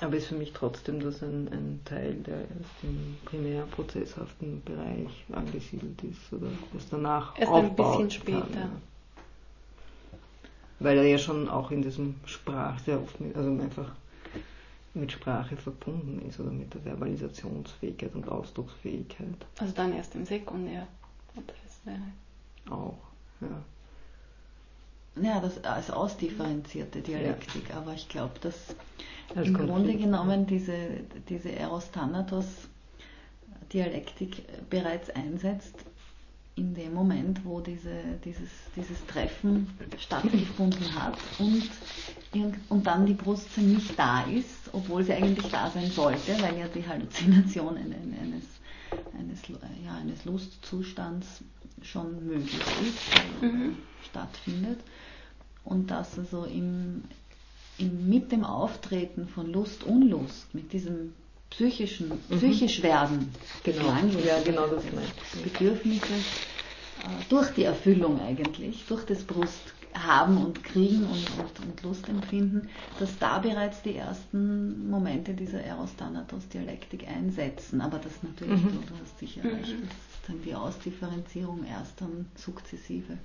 aber 0.00 0.16
ist 0.16 0.26
für 0.26 0.34
mich 0.34 0.52
trotzdem 0.52 0.98
das 1.00 1.22
ein, 1.22 1.48
ein 1.52 1.80
Teil, 1.84 2.14
der 2.14 2.38
erst 2.38 2.82
im 2.82 3.16
primärprozesshaften 3.24 4.62
Bereich 4.64 5.24
angesiedelt 5.32 6.02
ist 6.02 6.32
oder 6.32 6.48
das 6.74 6.88
danach 6.90 7.38
erst 7.38 7.52
ein 7.52 7.76
bisschen 7.76 8.10
später. 8.10 8.40
Kann, 8.40 8.52
ja. 8.52 8.70
Weil 10.80 10.98
er 10.98 11.04
ja 11.04 11.18
schon 11.18 11.48
auch 11.48 11.70
in 11.70 11.82
diesem 11.82 12.16
Sprach 12.26 12.80
sehr 12.80 13.00
oft, 13.00 13.20
mit, 13.20 13.36
also 13.36 13.48
einfach 13.48 13.92
mit 14.96 15.12
Sprache 15.12 15.56
verbunden 15.56 16.26
ist 16.26 16.40
oder 16.40 16.50
mit 16.50 16.74
der 16.74 16.84
Verbalisationsfähigkeit 16.84 18.12
und 18.14 18.28
Ausdrucksfähigkeit. 18.28 19.46
Also 19.58 19.72
dann 19.74 19.92
erst 19.92 20.14
im 20.14 20.24
Sekundärprozess 20.24 21.80
wäre. 21.84 22.00
Auch, 22.70 22.96
ja. 23.40 23.62
Ja, 25.22 25.40
das 25.40 25.64
als 25.64 25.90
ausdifferenzierte 25.90 27.00
Dialektik, 27.00 27.70
ja. 27.70 27.76
aber 27.76 27.94
ich 27.94 28.06
glaube, 28.08 28.38
dass 28.40 28.74
das 29.34 29.46
im 29.46 29.54
Grunde 29.54 29.96
genommen 29.96 30.46
diese, 30.46 30.76
diese 31.28 31.52
Eros-Thanatos-Dialektik 31.52 34.42
bereits 34.68 35.08
einsetzt, 35.10 35.86
in 36.56 36.74
dem 36.74 36.94
Moment, 36.94 37.44
wo 37.44 37.60
diese, 37.60 37.90
dieses, 38.24 38.48
dieses 38.74 39.04
Treffen 39.06 39.68
stattgefunden 39.98 40.94
hat 40.94 41.18
und, 41.38 41.68
und 42.68 42.86
dann 42.86 43.06
die 43.06 43.14
Brust 43.14 43.56
nicht 43.58 43.98
da 43.98 44.22
ist, 44.22 44.70
obwohl 44.72 45.04
sie 45.04 45.12
eigentlich 45.12 45.50
da 45.50 45.70
sein 45.70 45.90
sollte, 45.90 46.40
weil 46.40 46.58
ja 46.58 46.68
die 46.68 46.86
Halluzination 46.86 47.76
eines, 47.76 48.44
eines, 49.18 49.40
ja, 49.84 49.94
eines 49.94 50.24
Lustzustands 50.24 51.42
schon 51.82 52.26
möglich 52.26 52.54
ist, 52.54 53.42
mhm. 53.42 53.76
stattfindet. 54.08 54.80
Und 55.64 55.90
dass 55.90 56.18
also 56.18 56.44
im, 56.44 57.04
im, 57.78 58.08
mit 58.08 58.32
dem 58.32 58.44
Auftreten 58.44 59.28
von 59.28 59.52
Lust, 59.52 59.84
Unlust, 59.84 60.54
mit 60.54 60.72
diesem 60.72 61.12
psychischen, 61.50 62.08
mhm. 62.08 62.38
psychisch 62.38 62.82
werden 62.82 63.32
genau. 63.62 63.86
ja, 64.24 64.40
genau 64.44 64.66
das 64.66 64.84
Bedürfnisses 65.42 66.10
äh, 66.10 67.24
durch 67.28 67.50
die 67.50 67.64
Erfüllung 67.64 68.20
eigentlich, 68.20 68.84
durch 68.88 69.04
das 69.04 69.24
Brusthaben 69.96 70.38
und 70.38 70.62
Kriegen 70.64 71.04
und, 71.04 71.30
und, 71.38 71.60
und 71.66 71.82
Lust 71.82 72.08
empfinden, 72.08 72.68
dass 72.98 73.18
da 73.18 73.38
bereits 73.38 73.82
die 73.82 73.96
ersten 73.96 74.88
Momente 74.88 75.34
dieser 75.34 75.62
Eros-Thanatos-Dialektik 75.62 77.06
einsetzen. 77.08 77.80
Aber 77.80 77.98
das 77.98 78.22
natürlich, 78.22 78.62
mhm. 78.62 78.72
du, 78.72 78.86
du 78.86 78.94
hast 79.02 79.18
sicher 79.18 79.42
mhm. 79.42 79.54
recht, 79.54 79.72
dass 79.72 80.26
dann 80.28 80.42
die 80.42 80.54
Ausdifferenzierung 80.54 81.64
erst 81.64 82.00
dann 82.00 82.26
sukzessive 82.34 83.18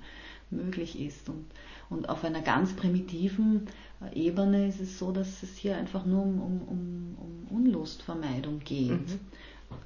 möglich 0.50 1.00
ist. 1.00 1.28
Und, 1.28 1.46
und 1.88 2.08
auf 2.08 2.24
einer 2.24 2.42
ganz 2.42 2.74
primitiven 2.74 3.66
äh, 4.00 4.14
Ebene 4.18 4.68
ist 4.68 4.80
es 4.80 4.98
so, 4.98 5.12
dass 5.12 5.42
es 5.42 5.56
hier 5.56 5.76
einfach 5.76 6.04
nur 6.04 6.22
um, 6.22 6.40
um, 6.40 6.62
um, 6.68 7.16
um 7.18 7.56
Unlustvermeidung 7.56 8.60
geht. 8.60 8.90
Mhm. 8.90 9.20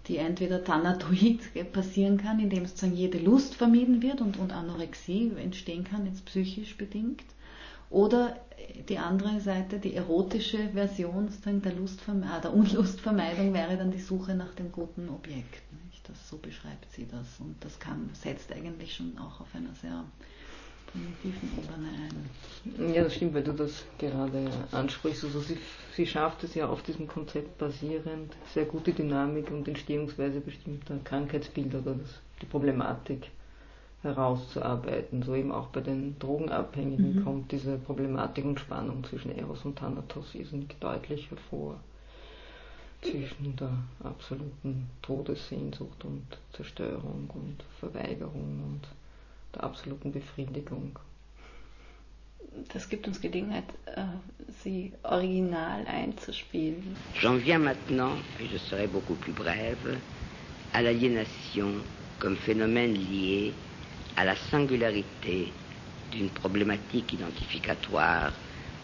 Die 0.08 0.16
entweder 0.16 0.62
thanatoid 0.62 1.40
passieren 1.72 2.18
kann, 2.18 2.40
indem 2.40 2.66
sozusagen 2.66 2.96
jede 2.96 3.18
Lust 3.18 3.54
vermieden 3.54 4.02
wird 4.02 4.20
und, 4.20 4.38
und 4.38 4.52
Anorexie 4.52 5.32
entstehen 5.36 5.84
kann, 5.84 6.06
jetzt 6.06 6.24
psychisch 6.26 6.76
bedingt. 6.76 7.24
Oder 7.88 8.36
die 8.88 8.98
andere 8.98 9.40
Seite, 9.40 9.78
die 9.78 9.94
erotische 9.94 10.70
Version 10.70 11.28
der, 11.62 11.72
Lustverme 11.72 12.26
der 12.42 12.52
Unlustvermeidung 12.52 13.52
wäre 13.54 13.76
dann 13.76 13.90
die 13.90 14.00
Suche 14.00 14.34
nach 14.34 14.54
dem 14.54 14.72
guten 14.72 15.08
Objekt. 15.08 15.62
Nicht? 15.84 16.08
Das, 16.08 16.28
so 16.28 16.36
beschreibt 16.38 16.90
sie 16.92 17.06
das. 17.06 17.26
Und 17.38 17.56
das 17.60 17.78
kann, 17.78 18.10
setzt 18.12 18.52
eigentlich 18.52 18.94
schon 18.94 19.16
auch 19.18 19.40
auf 19.40 19.54
einer 19.54 19.74
sehr 19.74 20.04
primitiven. 20.86 21.50
Ja, 22.94 23.04
das 23.04 23.14
stimmt, 23.14 23.34
weil 23.34 23.44
du 23.44 23.52
das 23.52 23.84
gerade 23.98 24.50
ansprichst. 24.72 25.24
Also 25.24 25.40
sie, 25.40 25.56
sie 25.94 26.06
schafft 26.06 26.42
es 26.44 26.54
ja 26.54 26.68
auf 26.68 26.82
diesem 26.82 27.06
Konzept 27.06 27.58
basierend, 27.58 28.34
sehr 28.52 28.64
gute 28.64 28.92
Dynamik 28.92 29.50
und 29.50 29.68
Entstehungsweise 29.68 30.40
bestimmter 30.40 30.96
Krankheitsbilder 31.04 31.78
oder 31.80 31.94
das, 31.94 32.20
die 32.42 32.46
Problematik 32.46 33.30
herauszuarbeiten. 34.02 35.22
So 35.22 35.34
eben 35.34 35.52
auch 35.52 35.68
bei 35.68 35.80
den 35.80 36.18
Drogenabhängigen 36.18 37.16
mhm. 37.16 37.24
kommt 37.24 37.52
diese 37.52 37.76
Problematik 37.78 38.44
und 38.44 38.60
Spannung 38.60 39.04
zwischen 39.04 39.36
Eros 39.36 39.64
und 39.64 39.78
Thanatos 39.78 40.34
irrsinnig 40.34 40.76
deutlich 40.80 41.30
hervor. 41.30 41.80
Zwischen 43.02 43.54
der 43.56 43.70
absoluten 44.02 44.88
Todessehnsucht 45.02 46.04
und 46.04 46.26
Zerstörung 46.52 47.30
und 47.34 47.62
Verweigerung 47.78 48.62
und 48.64 48.80
der 49.54 49.64
absoluten 49.64 50.12
Befriedigung. 50.12 50.98
Das 52.72 52.88
gibt 52.88 53.06
uns 53.06 53.20
Gelegenheit, 53.20 53.64
äh, 53.86 54.02
sie 54.62 54.92
original 55.02 55.86
einzuspielen. 55.86 56.96
J'en 57.20 57.36
viens 57.36 57.58
maintenant, 57.58 58.16
et 58.40 58.46
je 58.50 58.58
serai 58.58 58.86
beaucoup 58.86 59.14
plus 59.14 59.32
brève, 59.32 59.98
à 60.72 60.82
l'aliénation 60.82 61.68
comme 62.18 62.36
phénomène 62.36 62.94
lié 62.94 63.52
à 64.16 64.24
la 64.24 64.36
singularité 64.36 65.52
d'une 66.10 66.30
problématique 66.30 67.12
identificatoire 67.12 68.32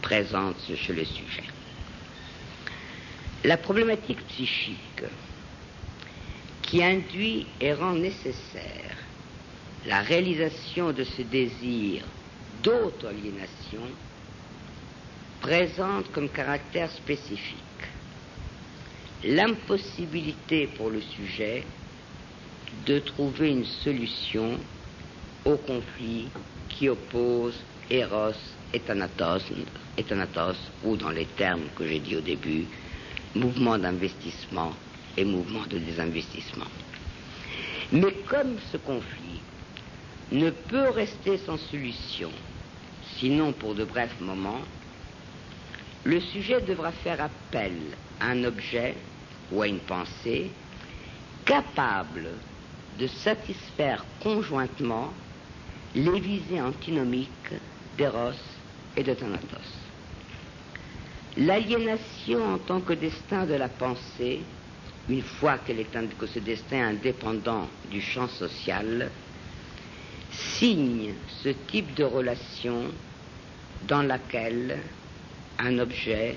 présente 0.03 0.57
chez 0.77 0.93
le 0.93 1.05
sujet. 1.05 1.45
La 3.45 3.57
problématique 3.57 4.25
psychique 4.29 5.05
qui 6.63 6.83
induit 6.83 7.47
et 7.61 7.73
rend 7.73 7.95
nécessaire 7.95 8.97
la 9.87 10.03
réalisation 10.03 10.93
de 10.93 11.05
ce 11.05 11.23
désir 11.23 12.05
d'auto-aliénation 12.63 13.83
présente 15.41 16.11
comme 16.13 16.29
caractère 16.29 16.91
spécifique 16.91 17.57
l'impossibilité 19.25 20.67
pour 20.69 20.91
le 20.91 21.01
sujet 21.01 21.65
de 22.87 22.99
trouver 23.01 23.51
une 23.51 23.65
solution 23.65 24.59
au 25.45 25.57
conflit 25.57 26.29
qui 26.69 26.89
oppose 26.89 27.55
Eros 27.91 28.33
et 28.73 28.81
Thanatos, 28.81 29.45
ou 30.85 30.97
dans 30.97 31.11
les 31.11 31.27
termes 31.27 31.69
que 31.77 31.87
j'ai 31.87 31.99
dit 31.99 32.17
au 32.17 32.21
début, 32.21 32.67
mouvement 33.35 33.79
d'investissement 33.79 34.73
et 35.17 35.25
mouvement 35.25 35.67
de 35.67 35.79
désinvestissement. 35.79 36.67
Mais 37.93 38.13
comme 38.29 38.57
ce 38.71 38.79
conflit 38.79 39.43
ne 40.33 40.51
peut 40.51 40.89
rester 40.91 41.37
sans 41.37 41.59
solution, 41.59 42.33
sinon 43.19 43.53
pour 43.53 43.75
de 43.75 43.85
brefs 43.85 44.21
moments, 44.21 44.63
le 46.05 46.21
sujet 46.21 46.61
devra 46.63 46.91
faire 46.91 47.21
appel 47.21 47.97
à 48.19 48.29
un 48.29 48.45
objet 48.45 48.97
ou 49.51 49.63
à 49.63 49.69
une 49.69 49.81
pensée 49.81 50.51
capable 51.45 52.31
de 52.99 53.07
satisfaire 53.07 54.05
conjointement 54.21 55.13
les 55.95 56.21
visées 56.21 56.61
antinomiques 56.61 57.55
d'Eros 57.97 58.33
et 58.97 59.03
de 59.03 59.15
Thanatos. 59.15 59.91
L'aliénation 61.37 62.55
en 62.55 62.59
tant 62.59 62.81
que 62.81 62.93
destin 62.95 63.47
de 63.47 63.55
la 63.55 63.69
pensée, 63.69 64.45
une 65.09 65.23
fois 65.23 65.59
qu'elle 65.59 65.81
est 65.81 66.17
que 66.17 66.27
ce 66.27 66.39
destin 66.39 66.77
est 66.79 66.97
indépendant 66.97 67.69
du 67.91 68.01
champ 68.01 68.29
social, 68.29 69.11
signe 70.33 71.15
ce 71.43 71.51
type 71.51 71.95
de 71.95 72.05
relation 72.05 72.93
dans 73.89 74.03
laquelle 74.03 74.81
un 75.59 75.79
objet, 75.79 76.37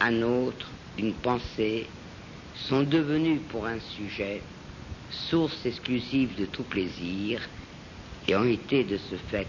un 0.00 0.22
autre, 0.22 0.70
une 0.98 1.14
pensée 1.14 1.88
sont 2.54 2.82
devenus 2.82 3.40
pour 3.48 3.66
un 3.66 3.80
sujet 3.80 4.42
source 5.10 5.64
exclusive 5.66 6.36
de 6.36 6.46
tout 6.46 6.64
plaisir 6.64 7.40
et 8.28 8.36
ont 8.36 8.44
été 8.48 8.84
de 8.84 8.96
ce 8.96 9.16
fait 9.16 9.48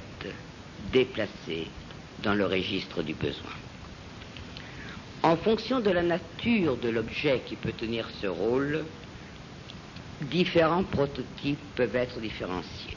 déplacés 0.91 1.67
dans 2.19 2.33
le 2.33 2.45
registre 2.45 3.03
du 3.03 3.13
besoin. 3.13 3.51
En 5.23 5.37
fonction 5.37 5.79
de 5.79 5.89
la 5.89 6.03
nature 6.03 6.77
de 6.77 6.89
l'objet 6.89 7.41
qui 7.45 7.55
peut 7.55 7.73
tenir 7.73 8.07
ce 8.21 8.27
rôle, 8.27 8.85
différents 10.21 10.83
prototypes 10.83 11.73
peuvent 11.75 11.95
être 11.95 12.19
différenciés. 12.19 12.95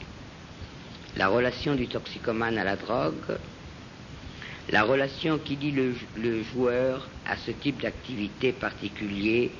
La 1.17 1.27
relation 1.27 1.75
du 1.75 1.87
toxicomane 1.87 2.57
à 2.57 2.63
la 2.63 2.75
drogue, 2.75 3.37
la 4.69 4.83
relation 4.83 5.39
qui 5.39 5.55
lie 5.55 5.71
le, 5.71 6.43
joueur 6.43 7.09
à 7.25 7.35
ce 7.37 7.51
type 7.51 7.81
d'activité 7.81 8.53
particulier 8.53 9.51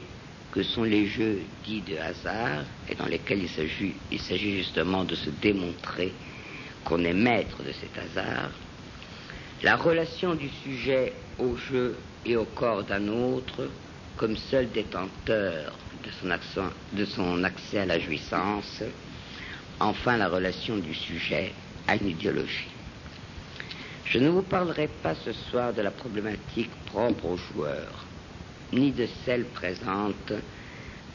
que 0.52 0.62
sont 0.62 0.84
les 0.84 1.08
jeux 1.08 1.42
dits 1.64 1.82
de 1.82 1.98
hasard 1.98 2.64
et 2.88 2.96
dans 2.96 3.08
lesquels 3.08 3.42
il 3.42 3.50
s'agit, 4.20 4.56
justement 4.56 5.04
de 5.04 5.16
se 5.16 5.30
démontrer 5.32 6.14
qu'on 6.86 7.04
est 7.04 7.14
maître 7.14 7.64
de 7.64 7.72
cet 7.72 7.98
hasard, 7.98 8.52
la 9.64 9.76
relation 9.76 10.36
du 10.36 10.50
sujet 10.50 11.14
au 11.40 11.56
jeu 11.56 12.00
et 12.26 12.36
au 12.36 12.46
corps 12.46 12.84
d'un 12.84 13.08
autre 13.08 13.70
comme 14.16 14.38
seul 14.38 14.72
détenteur 14.72 15.78
de 16.04 17.06
son 17.06 17.44
accès 17.44 17.80
à 17.80 17.86
la 17.86 18.00
jouissance, 18.00 18.84
enfin 19.80 20.18
la 20.18 20.28
relation 20.28 20.78
du 20.78 20.94
sujet 20.94 21.54
à 21.88 21.96
une 21.96 22.08
idéologie. 22.08 22.68
Je 24.06 24.20
ne 24.20 24.30
vous 24.30 24.42
parlerai 24.42 24.88
pas 24.88 25.16
ce 25.16 25.32
soir 25.32 25.74
de 25.74 25.82
la 25.82 25.92
problématique 25.92 26.72
propre 26.86 27.26
aux 27.26 27.38
joueurs, 27.38 28.06
ni 28.74 28.92
de 28.92 29.08
celle 29.26 29.46
présente 29.46 30.34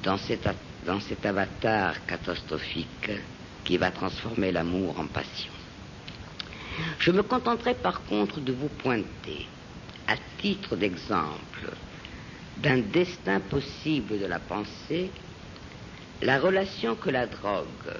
dans 0.03 0.16
cet, 0.16 0.48
dans 0.87 1.00
cet 1.00 1.27
avatar 1.27 2.07
catastrophique 2.07 3.11
qui 3.64 3.79
va 3.79 3.90
transformer 3.90 4.53
l'amour 4.53 4.98
en 4.98 5.07
passion. 5.07 5.53
Je 6.98 7.11
me 7.11 7.22
contenterai 7.22 7.74
par 7.74 8.03
contre 8.05 8.40
de 8.40 8.53
vous 8.53 8.68
pointer, 8.68 9.46
à 10.07 10.14
titre 10.38 10.77
d'exemple, 10.77 11.70
d'un 12.59 12.79
destin 12.79 13.40
possible 13.40 14.18
de 14.18 14.27
la 14.27 14.38
pensée, 14.38 15.11
la 16.22 16.38
relation 16.38 16.94
que 16.94 17.11
la 17.11 17.27
drogue 17.27 17.94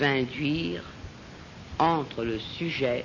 induire 0.00 0.82
entre 1.78 2.24
le 2.24 2.38
sujet 2.38 3.04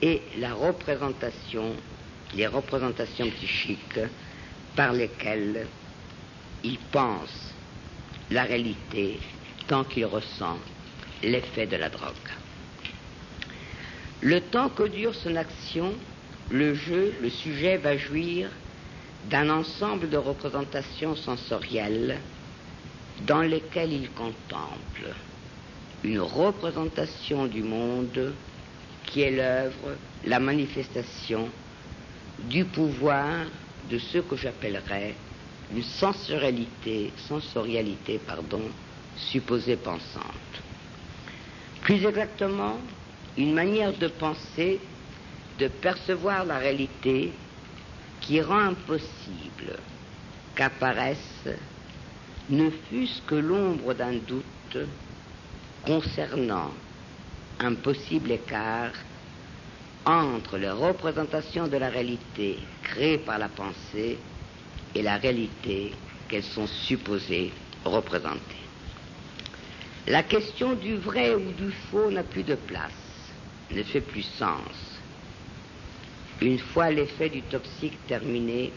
et 0.00 0.22
la 0.38 0.54
représentation, 0.54 1.76
les 2.34 2.46
représentations 2.46 3.30
psychiques 3.30 4.00
par 4.74 4.92
lesquelles 4.92 5.66
il 6.62 6.78
pense 6.90 7.54
la 8.30 8.44
réalité 8.44 9.20
tant 9.68 9.84
qu'il 9.84 10.06
ressent 10.06 10.58
l'effet 11.22 11.66
de 11.66 11.76
la 11.76 11.88
drogue. 11.88 12.30
Le 14.20 14.40
temps 14.40 14.70
que 14.70 14.84
dure 14.84 15.14
son 15.14 15.36
action, 15.36 15.94
le 16.50 16.74
jeu, 16.74 17.14
le 17.20 17.30
sujet 17.30 17.76
va 17.76 17.96
jouir 17.96 18.50
d'un 19.24 19.50
ensemble 19.50 20.08
de 20.08 20.16
représentations 20.16 21.16
sensorielles 21.16 22.20
dans 23.22 23.42
lesquelles 23.42 23.92
il 23.92 24.10
contemple 24.10 25.14
une 26.04 26.20
représentation 26.20 27.46
du 27.46 27.62
monde 27.62 28.34
qui 29.06 29.22
est 29.22 29.30
l'œuvre, 29.30 29.96
la 30.24 30.38
manifestation 30.38 31.48
du 32.38 32.64
pouvoir 32.64 33.46
de 33.88 33.98
ce 33.98 34.18
que 34.18 34.36
j'appellerais 34.36 35.14
une 35.72 35.82
sensorialité, 35.82 37.12
supposée 39.16 39.76
pensante. 39.76 40.62
Plus 41.80 42.04
exactement, 42.04 42.78
une 43.36 43.54
manière 43.54 43.92
de 43.92 44.08
penser, 44.08 44.80
de 45.58 45.68
percevoir 45.68 46.44
la 46.44 46.58
réalité 46.58 47.32
qui 48.20 48.40
rend 48.40 48.58
impossible 48.58 49.78
qu'apparaisse 50.54 51.48
ne 52.50 52.70
fût-ce 52.70 53.22
que 53.22 53.34
l'ombre 53.34 53.94
d'un 53.94 54.14
doute 54.14 54.78
concernant 55.84 56.72
un 57.60 57.74
possible 57.74 58.32
écart 58.32 58.92
entre 60.04 60.58
les 60.58 60.70
représentations 60.70 61.68
de 61.68 61.76
la 61.76 61.88
réalité 61.88 62.58
créées 62.82 63.18
par 63.18 63.38
la 63.38 63.48
pensée 63.48 64.18
et 64.94 65.02
la 65.02 65.16
réalité 65.16 65.92
qu'elles 66.28 66.42
sont 66.42 66.66
supposées 66.66 67.52
représenter. 67.84 68.56
La 70.06 70.22
question 70.22 70.74
du 70.74 70.96
vrai 70.96 71.34
ou 71.34 71.52
du 71.52 71.70
faux 71.70 72.10
n'a 72.10 72.22
plus 72.22 72.42
de 72.42 72.54
place, 72.54 72.92
ne 73.70 73.82
fait 73.82 74.02
plus 74.02 74.22
sens. 74.22 75.00
Une 76.42 76.58
fois 76.58 76.90
l'effet 76.90 77.30
du 77.30 77.42
toxique 77.42 78.06
terminé, 78.06 78.72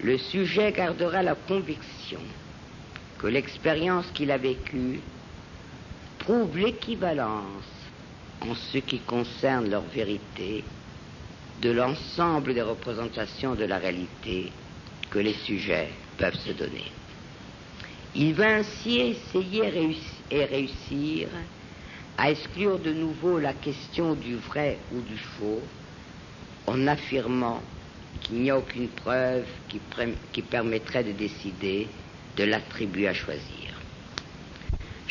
le 0.00 0.16
sujet 0.16 0.72
gardera 0.72 1.22
la 1.22 1.34
conviction 1.34 2.20
que 3.18 3.26
l'expérience 3.26 4.10
qu'il 4.12 4.30
a 4.30 4.38
vécue 4.38 5.00
prouve 6.22 6.56
l'équivalence 6.56 7.64
en 8.40 8.54
ce 8.54 8.78
qui 8.78 9.00
concerne 9.00 9.68
leur 9.68 9.82
vérité 9.82 10.64
de 11.60 11.70
l'ensemble 11.70 12.54
des 12.54 12.62
représentations 12.62 13.56
de 13.56 13.64
la 13.64 13.78
réalité 13.78 14.52
que 15.10 15.18
les 15.18 15.34
sujets 15.34 15.88
peuvent 16.16 16.36
se 16.38 16.52
donner. 16.52 16.92
Il 18.14 18.34
va 18.34 18.54
ainsi 18.56 18.98
essayer 18.98 19.62
et 20.30 20.44
réussir 20.44 21.28
à 22.16 22.30
exclure 22.30 22.78
de 22.78 22.92
nouveau 22.92 23.38
la 23.40 23.54
question 23.54 24.14
du 24.14 24.36
vrai 24.36 24.78
ou 24.92 25.00
du 25.00 25.16
faux 25.18 25.62
en 26.66 26.86
affirmant 26.86 27.62
qu'il 28.20 28.36
n'y 28.42 28.50
a 28.50 28.58
aucune 28.58 28.90
preuve 28.90 29.46
qui, 29.68 29.80
qui 30.32 30.42
permettrait 30.42 31.02
de 31.04 31.12
décider 31.12 31.88
de 32.36 32.44
l'attribut 32.44 33.06
à 33.06 33.14
choisir. 33.14 33.71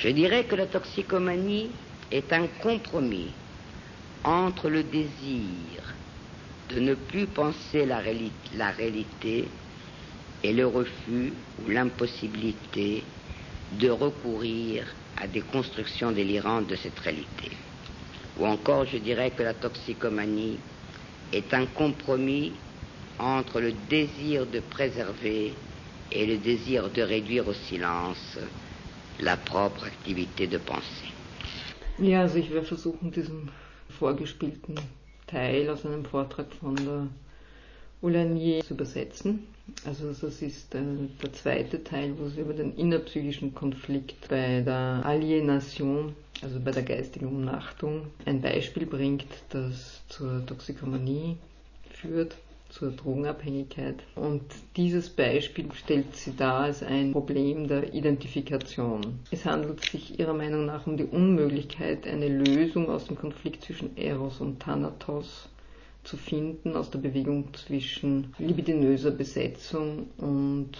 Je 0.01 0.09
dirais 0.09 0.45
que 0.45 0.55
la 0.55 0.65
toxicomanie 0.65 1.69
est 2.09 2.33
un 2.33 2.47
compromis 2.47 3.31
entre 4.23 4.67
le 4.67 4.81
désir 4.81 5.93
de 6.69 6.79
ne 6.79 6.95
plus 6.95 7.27
penser 7.27 7.85
la, 7.85 7.99
réalité, 7.99 9.45
et 10.43 10.53
le 10.53 10.65
refus 10.65 11.33
ou 11.59 11.69
l'impossibilité 11.69 13.03
de 13.73 13.89
recourir 13.89 14.87
à 15.17 15.27
des 15.27 15.41
constructions 15.41 16.11
délirantes 16.11 16.65
de 16.67 16.75
cette 16.75 16.97
réalité. 16.97 17.51
ou 18.39 18.47
encore 18.47 18.85
je 18.85 18.97
dirais 18.97 19.29
que 19.31 19.43
la 19.43 19.53
toxicomanie 19.53 20.57
est 21.31 21.53
un 21.53 21.67
compromis 21.67 22.53
entre 23.19 23.59
le 23.61 23.73
désir 23.73 24.47
de 24.47 24.61
préserver 24.61 25.53
et 26.11 26.25
le 26.25 26.37
désir 26.39 26.89
de 26.89 27.03
réduire 27.03 27.47
au 27.47 27.53
silence 27.53 28.39
la 29.21 29.37
propre 29.37 29.85
Aktivität 29.85 30.47
de 30.47 30.57
pensée. 30.57 31.11
Ja, 31.99 32.21
also 32.21 32.37
ich 32.37 32.51
werde 32.51 32.65
versuchen, 32.65 33.11
diesen 33.11 33.49
vorgespielten 33.89 34.75
Teil 35.27 35.69
aus 35.69 35.85
einem 35.85 36.05
Vortrag 36.05 36.47
von 36.59 36.75
der 36.75 37.07
Oulanier 38.01 38.63
zu 38.63 38.73
übersetzen. 38.73 39.47
Also 39.85 40.07
das 40.07 40.41
ist 40.41 40.73
äh, 40.73 40.81
der 41.21 41.33
zweite 41.33 41.83
Teil, 41.83 42.15
wo 42.17 42.27
sie 42.27 42.41
über 42.41 42.53
den 42.53 42.75
innerpsychischen 42.75 43.53
Konflikt 43.53 44.27
bei 44.27 44.61
der 44.61 45.05
Alienation, 45.05 46.15
also 46.41 46.59
bei 46.59 46.71
der 46.71 46.83
geistigen 46.83 47.27
Umnachtung, 47.27 48.07
ein 48.25 48.41
Beispiel 48.41 48.87
bringt, 48.87 49.27
das 49.49 50.01
zur 50.09 50.43
Toxikomanie 50.45 51.37
führt 51.91 52.35
zur 52.71 52.91
Drogenabhängigkeit. 52.91 54.03
Und 54.15 54.41
dieses 54.75 55.09
Beispiel 55.09 55.71
stellt 55.73 56.15
sie 56.15 56.35
dar 56.35 56.61
als 56.61 56.81
ein 56.83 57.11
Problem 57.11 57.67
der 57.67 57.93
Identifikation. 57.93 59.19
Es 59.29 59.45
handelt 59.45 59.81
sich 59.81 60.19
ihrer 60.19 60.33
Meinung 60.33 60.65
nach 60.65 60.87
um 60.87 60.97
die 60.97 61.05
Unmöglichkeit, 61.05 62.07
eine 62.07 62.27
Lösung 62.27 62.89
aus 62.89 63.05
dem 63.05 63.17
Konflikt 63.17 63.63
zwischen 63.63 63.95
Eros 63.97 64.41
und 64.41 64.59
Thanatos 64.59 65.49
zu 66.03 66.17
finden, 66.17 66.75
aus 66.75 66.89
der 66.89 66.99
Bewegung 66.99 67.53
zwischen 67.53 68.33
libidinöser 68.39 69.11
Besetzung 69.11 70.07
und 70.17 70.71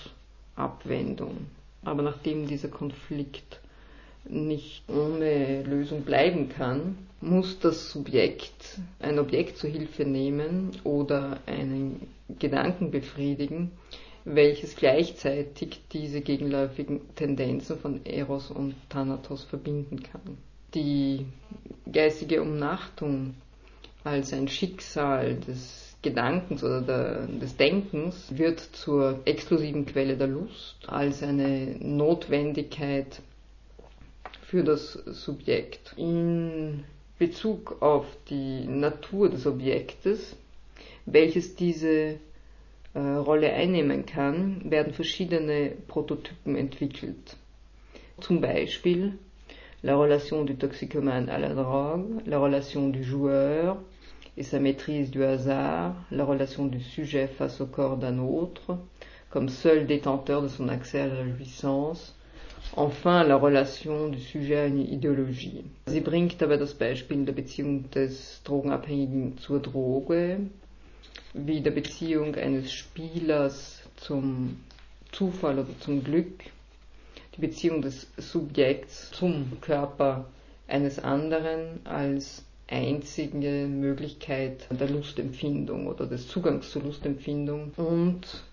Abwendung. 0.56 1.46
Aber 1.84 2.02
nachdem 2.02 2.48
dieser 2.48 2.68
Konflikt 2.70 3.61
nicht 4.26 4.84
ohne 4.90 5.64
Lösung 5.64 6.04
bleiben 6.04 6.50
kann, 6.50 6.98
muss 7.22 7.60
das 7.60 7.92
Subjekt 7.92 8.80
ein 9.00 9.20
Objekt 9.20 9.58
zur 9.58 9.70
Hilfe 9.70 10.06
nehmen 10.06 10.72
oder 10.84 11.40
einen 11.46 12.08
Gedanken 12.40 12.92
befriedigen, 12.92 13.72
welches 14.26 14.76
gleichzeitig 14.76 15.82
diese 15.92 16.22
gegenläufigen 16.22 17.02
Tendenzen 17.16 17.78
von 17.78 18.06
Eros 18.06 18.52
und 18.52 18.76
Thanatos 18.90 19.44
verbinden 19.44 20.04
kann. 20.04 20.38
Die 20.74 21.26
geistige 21.92 22.42
Umnachtung 22.42 23.36
als 24.04 24.34
ein 24.34 24.48
Schicksal 24.48 25.36
des 25.36 25.96
Gedankens 26.02 26.64
oder 26.64 26.82
der, 26.82 27.28
des 27.28 27.58
Denkens 27.58 28.36
wird 28.36 28.60
zur 28.60 29.20
exklusiven 29.26 29.86
Quelle 29.86 30.18
der 30.18 30.28
Lust, 30.28 30.78
als 30.88 31.22
eine 31.22 31.76
Notwendigkeit 31.80 33.22
für 34.52 34.66
das 34.66 34.92
Subjekt. 35.06 35.94
In 35.96 36.84
Bezug 37.18 37.82
auf 37.82 38.06
die 38.30 38.68
Natur 38.68 39.30
des 39.30 39.48
Objektes, 39.48 40.36
welches 41.06 41.56
diese 41.56 42.20
äh, 42.94 43.00
Rolle 43.00 43.54
einnehmen 43.54 44.06
kann, 44.06 44.70
werden 44.70 44.92
verschiedene 44.92 45.72
Prototypen 45.88 46.58
entwickelt. 46.58 47.38
Zum 48.20 48.42
Beispiel 48.42 49.14
la 49.84 49.98
relation 49.98 50.44
du 50.44 50.56
toxicomane 50.56 51.30
à 51.30 51.40
la 51.40 51.54
drogue, 51.54 52.22
la 52.26 52.38
relation 52.38 52.90
du 52.90 53.06
joueur 53.06 53.78
et 54.36 54.44
sa 54.44 54.60
maîtrise 54.60 55.12
du 55.12 55.24
hasard, 55.24 55.96
la 56.12 56.26
relation 56.26 56.66
du 56.66 56.82
sujet 56.82 57.30
face 57.30 57.62
au 57.62 57.68
corps 57.68 57.96
d'un 57.96 58.20
autre, 58.20 58.78
comme 59.30 59.48
seul 59.48 59.88
détenteur 59.88 60.42
de 60.42 60.50
son 60.50 60.68
accès 60.68 61.00
à 61.00 61.08
la 61.08 61.26
jouissance, 61.26 62.18
Enfin, 62.78 63.24
la 63.24 63.36
Relation 63.36 64.08
du 64.08 64.18
Sujet 64.18 64.56
à 64.56 64.64
eine 64.64 64.84
Ideologie. 64.84 65.66
Sie 65.88 66.00
bringt 66.00 66.42
dabei 66.42 66.56
das 66.56 66.74
Beispiel 66.74 67.26
der 67.26 67.34
Beziehung 67.34 67.90
des 67.92 68.42
Drogenabhängigen 68.46 69.38
zur 69.40 69.62
Droge, 69.62 70.40
wie 71.34 71.60
der 71.60 71.72
Beziehung 71.72 72.36
eines 72.36 72.72
Spielers 72.72 73.82
zum 73.98 74.58
Zufall 75.12 75.60
oder 75.60 75.78
zum 75.82 76.02
Glück, 76.02 76.46
die 77.36 77.42
Beziehung 77.42 77.82
des 77.82 78.08
Subjekts 78.16 79.12
zum 79.12 79.60
Körper 79.60 80.30
eines 80.68 80.98
anderen 80.98 81.86
als 81.86 82.46
einzige 82.68 83.68
Möglichkeit 83.68 84.68
der 84.72 84.90
Lustempfindung 84.90 85.88
oder 85.88 86.08
des 86.08 86.30
Zugangs 86.30 86.72
zur 86.72 86.84
Lustempfindung 86.84 87.74
und 87.76 88.44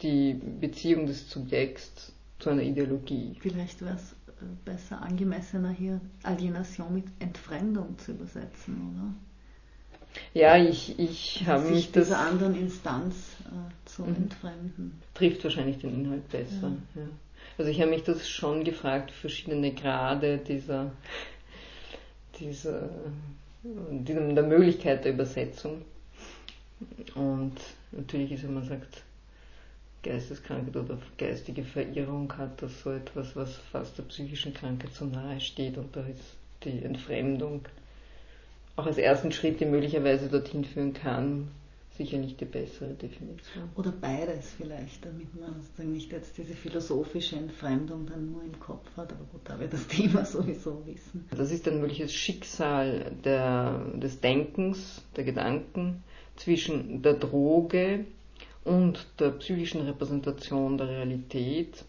die 0.00 0.32
Beziehung 0.32 1.06
des 1.06 1.30
Subjekts 1.30 2.14
zu 2.38 2.50
einer 2.50 2.62
Ideologie. 2.62 3.36
Vielleicht 3.40 3.80
wäre 3.80 3.96
es 3.96 4.12
äh, 4.12 4.44
besser 4.64 5.02
angemessener 5.02 5.70
hier 5.70 6.00
Alienation 6.22 6.94
mit 6.94 7.06
Entfremdung 7.18 7.98
zu 7.98 8.12
übersetzen, 8.12 8.92
oder? 8.92 9.14
Ja, 10.34 10.56
ich, 10.56 10.98
ich 10.98 11.46
habe 11.46 11.70
mich 11.70 11.92
das. 11.92 12.06
dieser 12.06 12.18
anderen 12.20 12.54
Instanz 12.54 13.14
äh, 13.46 13.88
zu 13.88 14.02
mhm. 14.02 14.16
entfremden. 14.16 15.02
Trifft 15.14 15.44
wahrscheinlich 15.44 15.78
den 15.78 16.04
Inhalt 16.04 16.28
besser. 16.28 16.72
Ja. 16.94 17.02
Ja. 17.02 17.08
Also 17.56 17.70
ich 17.70 17.80
habe 17.80 17.90
mich 17.90 18.04
das 18.04 18.28
schon 18.28 18.64
gefragt, 18.64 19.10
verschiedene 19.10 19.74
Grade 19.74 20.38
dieser, 20.38 20.92
dieser, 22.38 22.88
dieser 23.62 24.34
der 24.34 24.42
Möglichkeit 24.44 25.04
der 25.04 25.12
Übersetzung. 25.12 25.82
Und 27.14 27.56
natürlich 27.90 28.32
ist, 28.32 28.44
wenn 28.44 28.54
man 28.54 28.64
sagt, 28.64 29.02
Geisteskrankheit 30.02 30.76
oder 30.76 30.98
geistige 31.16 31.64
Verirrung 31.64 32.32
hat, 32.36 32.62
das 32.62 32.82
so 32.82 32.90
etwas, 32.90 33.34
was 33.34 33.56
fast 33.56 33.98
der 33.98 34.04
psychischen 34.04 34.54
Krankheit 34.54 34.92
so 34.94 35.04
nahe 35.04 35.40
steht 35.40 35.76
und 35.76 35.94
da 35.94 36.02
ist 36.02 36.36
die 36.64 36.82
Entfremdung 36.82 37.62
auch 38.76 38.86
als 38.86 38.98
ersten 38.98 39.32
Schritt, 39.32 39.60
der 39.60 39.68
möglicherweise 39.68 40.28
dorthin 40.28 40.64
führen 40.64 40.92
kann, 40.94 41.48
sicherlich 41.96 42.36
die 42.36 42.44
bessere 42.44 42.94
Definition. 42.94 43.68
Oder 43.74 43.92
beides 43.92 44.52
vielleicht, 44.56 45.04
damit 45.04 45.34
man 45.38 45.60
sozusagen 45.60 45.92
nicht 45.92 46.12
jetzt 46.12 46.38
diese 46.38 46.54
philosophische 46.54 47.34
Entfremdung 47.34 48.06
dann 48.06 48.30
nur 48.30 48.44
im 48.44 48.58
Kopf 48.60 48.86
hat, 48.96 49.12
aber 49.12 49.24
gut, 49.32 49.40
da 49.44 49.58
wir 49.58 49.66
das 49.66 49.88
Thema 49.88 50.24
sowieso 50.24 50.86
wissen. 50.86 51.26
Das 51.36 51.50
ist 51.50 51.66
ein 51.66 51.80
mögliches 51.80 52.14
Schicksal 52.14 53.16
der, 53.24 53.84
des 53.96 54.20
Denkens, 54.20 55.02
der 55.16 55.24
Gedanken 55.24 56.04
zwischen 56.36 57.02
der 57.02 57.14
Droge, 57.14 58.04
und 58.64 59.06
der 59.18 59.30
psychischen 59.30 59.82
Repräsentation 59.82 60.76
der 60.78 60.88
Realität, 60.88 61.84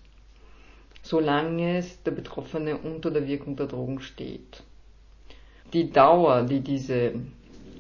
solange 1.02 1.84
der 2.06 2.12
Betroffene 2.12 2.78
unter 2.78 3.12
der 3.12 3.28
Wirkung 3.28 3.56
der 3.56 3.68
Drogen 3.68 4.00
steht. 4.02 4.64
Die 5.74 5.92
Dauer, 5.92 6.44
die 6.44 6.62
diese 6.62 7.14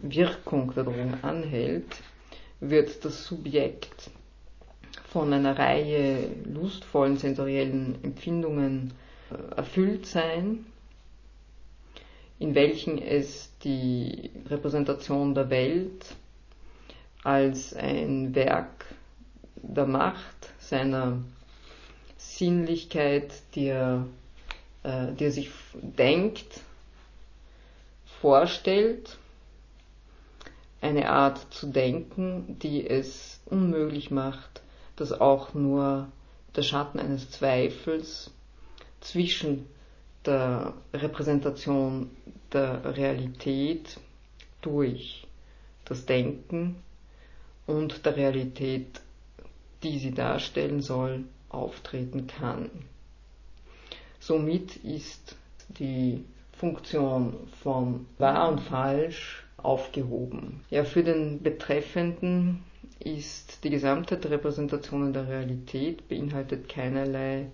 Wirkung 0.01 0.73
der 0.73 0.83
Drogen 0.83 1.17
anhält, 1.21 2.01
wird 2.59 3.03
das 3.03 3.25
Subjekt 3.25 4.11
von 5.11 5.33
einer 5.33 5.57
Reihe 5.57 6.29
lustvollen 6.45 7.17
sensoriellen 7.17 8.03
Empfindungen 8.03 8.93
äh, 9.31 9.55
erfüllt 9.55 10.05
sein, 10.05 10.65
in 12.37 12.55
welchen 12.55 13.01
es 13.01 13.51
die 13.63 14.29
Repräsentation 14.49 15.33
der 15.33 15.49
Welt 15.49 16.15
als 17.23 17.73
ein 17.73 18.33
Werk 18.35 18.78
der 19.61 19.85
Macht, 19.85 20.53
seiner 20.59 21.19
Sinnlichkeit, 22.17 23.31
die 23.55 23.67
er, 23.67 24.05
äh, 24.83 25.13
die 25.13 25.25
er 25.25 25.31
sich 25.31 25.49
denkt, 25.73 26.61
vorstellt, 28.21 29.17
eine 30.81 31.09
Art 31.09 31.53
zu 31.53 31.67
denken, 31.67 32.57
die 32.61 32.87
es 32.87 33.39
unmöglich 33.45 34.11
macht, 34.11 34.61
dass 34.95 35.11
auch 35.11 35.53
nur 35.53 36.07
der 36.55 36.63
Schatten 36.63 36.99
eines 36.99 37.29
Zweifels 37.31 38.31
zwischen 39.01 39.67
der 40.25 40.73
Repräsentation 40.93 42.09
der 42.51 42.97
Realität 42.97 43.97
durch 44.61 45.27
das 45.85 46.05
Denken 46.05 46.75
und 47.65 48.05
der 48.05 48.15
Realität, 48.15 49.01
die 49.83 49.99
sie 49.99 50.11
darstellen 50.11 50.81
soll, 50.81 51.23
auftreten 51.49 52.27
kann. 52.27 52.69
Somit 54.19 54.75
ist 54.77 55.35
die 55.69 56.23
Funktion 56.53 57.33
von 57.63 58.05
wahr 58.17 58.49
und 58.49 58.59
falsch 58.59 59.45
aufgehoben. 59.57 60.61
Ja, 60.69 60.83
für 60.83 61.03
den 61.03 61.41
Betreffenden 61.41 62.63
ist 62.99 63.63
die 63.63 63.69
Gesamtheit 63.69 64.23
der 64.25 64.31
Repräsentationen 64.31 65.13
der 65.13 65.27
Realität 65.27 66.07
beinhaltet 66.09 66.67
keinerlei 66.67 67.47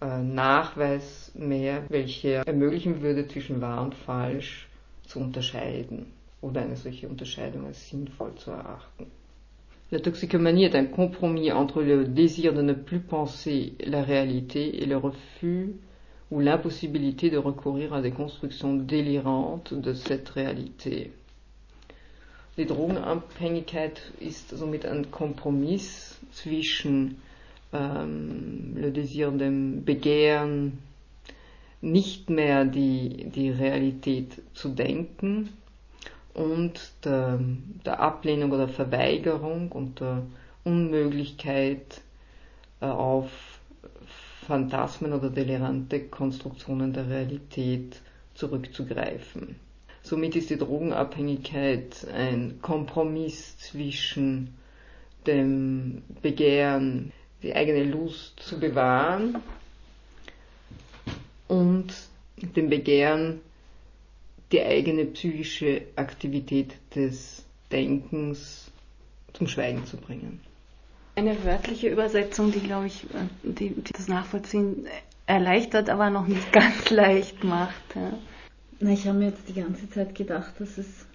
äh, 0.00 0.22
Nachweis 0.22 1.30
mehr, 1.34 1.84
welcher 1.88 2.46
ermöglichen 2.46 3.00
würde, 3.02 3.28
zwischen 3.28 3.60
wahr 3.60 3.82
und 3.82 3.94
falsch 3.94 4.68
zu 5.06 5.20
unterscheiden 5.20 6.06
oder 6.40 6.62
eine 6.62 6.76
solche 6.76 7.08
Unterscheidung 7.08 7.66
als 7.66 7.88
sinnvoll 7.88 8.34
zu 8.34 8.50
erachten. 8.50 9.06
La 9.92 10.00
toxicomanie 10.00 10.64
est 10.64 10.74
un 10.74 10.86
compromis 10.86 11.52
entre 11.52 11.82
le 11.82 12.06
désir 12.06 12.54
de 12.54 12.62
ne 12.62 12.72
plus 12.72 13.00
penser 13.00 13.74
la 13.84 14.02
réalité 14.02 14.82
et 14.82 14.86
le 14.86 14.96
refus 14.96 15.74
ou 16.30 16.40
l'impossibilité 16.40 17.28
de 17.28 17.36
recourir 17.36 17.92
à 17.92 18.00
des 18.00 18.10
constructions 18.10 18.74
délirantes 18.74 19.74
de 19.74 19.92
cette 19.92 20.30
réalité. 20.30 21.10
Die 22.56 22.64
Drogenabhängigkeit 22.64 24.00
ist 24.22 24.56
somit 24.56 24.86
ein 24.86 25.10
Kompromiss 25.10 26.18
zwischen 26.32 27.16
ähm, 27.74 28.72
le 28.74 28.90
Désir 28.92 29.30
dem 29.30 29.84
Begehren, 29.84 30.78
nicht 31.82 32.30
mehr 32.30 32.64
die, 32.64 33.26
die 33.34 33.50
Realität 33.50 34.40
zu 34.54 34.70
denken 34.70 35.50
und 36.34 36.92
der, 37.04 37.38
der 37.84 38.00
Ablehnung 38.00 38.52
oder 38.52 38.68
Verweigerung 38.68 39.70
und 39.70 40.00
der 40.00 40.22
Unmöglichkeit 40.64 42.00
äh, 42.80 42.86
auf 42.86 43.30
Phantasmen 44.46 45.12
oder 45.12 45.30
delirante 45.30 46.00
Konstruktionen 46.00 46.92
der 46.92 47.08
Realität 47.08 48.00
zurückzugreifen. 48.34 49.56
Somit 50.02 50.34
ist 50.34 50.50
die 50.50 50.58
Drogenabhängigkeit 50.58 52.06
ein 52.12 52.58
Kompromiss 52.60 53.56
zwischen 53.58 54.54
dem 55.26 56.02
Begehren, 56.22 57.12
die 57.42 57.54
eigene 57.54 57.84
Lust 57.84 58.40
zu 58.40 58.58
bewahren 58.58 59.36
und 61.46 61.94
dem 62.56 62.68
Begehren, 62.68 63.40
die 64.52 64.62
eigene 64.62 65.06
psychische 65.06 65.82
Aktivität 65.96 66.74
des 66.94 67.44
Denkens 67.70 68.70
zum 69.32 69.48
Schweigen 69.48 69.86
zu 69.86 69.96
bringen. 69.96 70.40
Eine 71.14 71.42
wörtliche 71.44 71.88
Übersetzung, 71.88 72.52
die, 72.52 72.60
glaube 72.60 72.86
ich, 72.86 73.06
die, 73.42 73.70
die, 73.70 73.92
das 73.92 74.08
Nachvollziehen 74.08 74.86
erleichtert, 75.26 75.90
aber 75.90 76.10
noch 76.10 76.26
nicht 76.26 76.52
ganz 76.52 76.90
leicht 76.90 77.44
macht. 77.44 77.82
Ja. 77.94 78.18
Na, 78.80 78.90
ich 78.90 79.06
habe 79.06 79.18
mir 79.18 79.28
jetzt 79.28 79.48
die 79.48 79.54
ganze 79.54 79.88
Zeit 79.88 80.14
gedacht, 80.14 80.54
dass 80.58 80.78
es 80.78 81.06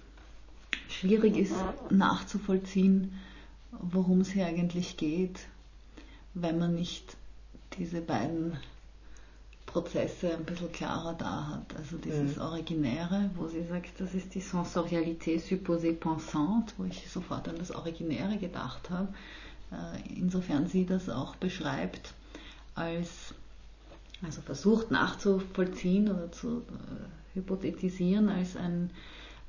schwierig 0.88 1.36
ist 1.36 1.54
nachzuvollziehen, 1.90 3.12
worum 3.72 4.20
es 4.20 4.30
hier 4.30 4.46
eigentlich 4.46 4.96
geht, 4.96 5.40
wenn 6.34 6.58
man 6.58 6.74
nicht 6.74 7.16
diese 7.78 8.00
beiden 8.00 8.56
Prozesse 9.68 10.34
ein 10.34 10.44
bisschen 10.44 10.72
klarer 10.72 11.14
da 11.14 11.46
hat. 11.48 11.76
Also 11.76 11.98
dieses 11.98 12.36
mhm. 12.36 12.42
Originäre, 12.42 13.30
wo 13.36 13.46
sie 13.48 13.64
sagt, 13.64 14.00
das 14.00 14.14
ist 14.14 14.34
die 14.34 14.40
Sensorialité 14.40 15.38
supposée 15.38 15.92
pensante, 15.92 16.72
wo 16.78 16.84
ich 16.84 17.08
sofort 17.10 17.48
an 17.48 17.56
das 17.58 17.70
Originäre 17.70 18.38
gedacht 18.38 18.88
habe. 18.90 19.08
Äh, 19.70 20.18
insofern 20.18 20.66
sie 20.66 20.86
das 20.86 21.10
auch 21.10 21.36
beschreibt 21.36 22.14
als, 22.74 23.34
also 24.22 24.40
versucht 24.40 24.90
nachzuvollziehen 24.90 26.10
oder 26.10 26.32
zu 26.32 26.62
äh, 26.62 27.34
hypothetisieren 27.34 28.30
als 28.30 28.56
ein, 28.56 28.90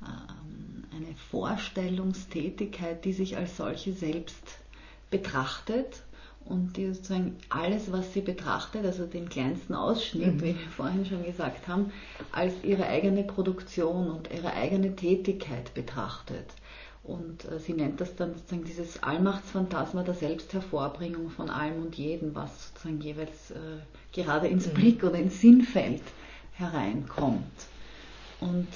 äh, 0.02 0.96
eine 0.96 1.14
Vorstellungstätigkeit, 1.30 3.04
die 3.06 3.14
sich 3.14 3.38
als 3.38 3.56
solche 3.56 3.94
selbst 3.94 4.44
betrachtet 5.10 6.02
und 6.44 6.76
die 6.76 6.92
sozusagen 6.92 7.36
alles, 7.48 7.92
was 7.92 8.12
sie 8.12 8.22
betrachtet, 8.22 8.84
also 8.84 9.06
den 9.06 9.28
kleinsten 9.28 9.74
Ausschnitt, 9.74 10.34
mhm. 10.34 10.40
wie 10.40 10.58
wir 10.58 10.68
vorhin 10.76 11.06
schon 11.06 11.24
gesagt 11.24 11.68
haben, 11.68 11.92
als 12.32 12.54
ihre 12.62 12.86
eigene 12.86 13.22
Produktion 13.22 14.10
und 14.10 14.30
ihre 14.32 14.52
eigene 14.54 14.96
Tätigkeit 14.96 15.72
betrachtet. 15.74 16.46
Und 17.02 17.44
äh, 17.44 17.58
sie 17.58 17.72
nennt 17.72 18.00
das 18.00 18.14
dann 18.16 18.34
sozusagen 18.34 18.64
dieses 18.64 19.02
Allmachtsphantasma 19.02 20.02
der 20.02 20.14
Selbsthervorbringung 20.14 21.30
von 21.30 21.50
allem 21.50 21.82
und 21.82 21.96
jedem, 21.96 22.34
was 22.34 22.68
sozusagen 22.68 23.00
jeweils 23.00 23.52
äh, 23.52 23.78
gerade 24.12 24.48
ins 24.48 24.66
mhm. 24.66 24.74
Blick 24.74 25.04
oder 25.04 25.18
ins 25.18 25.40
Sinnfeld 25.40 26.02
hereinkommt. 26.54 27.44
Und 28.40 28.68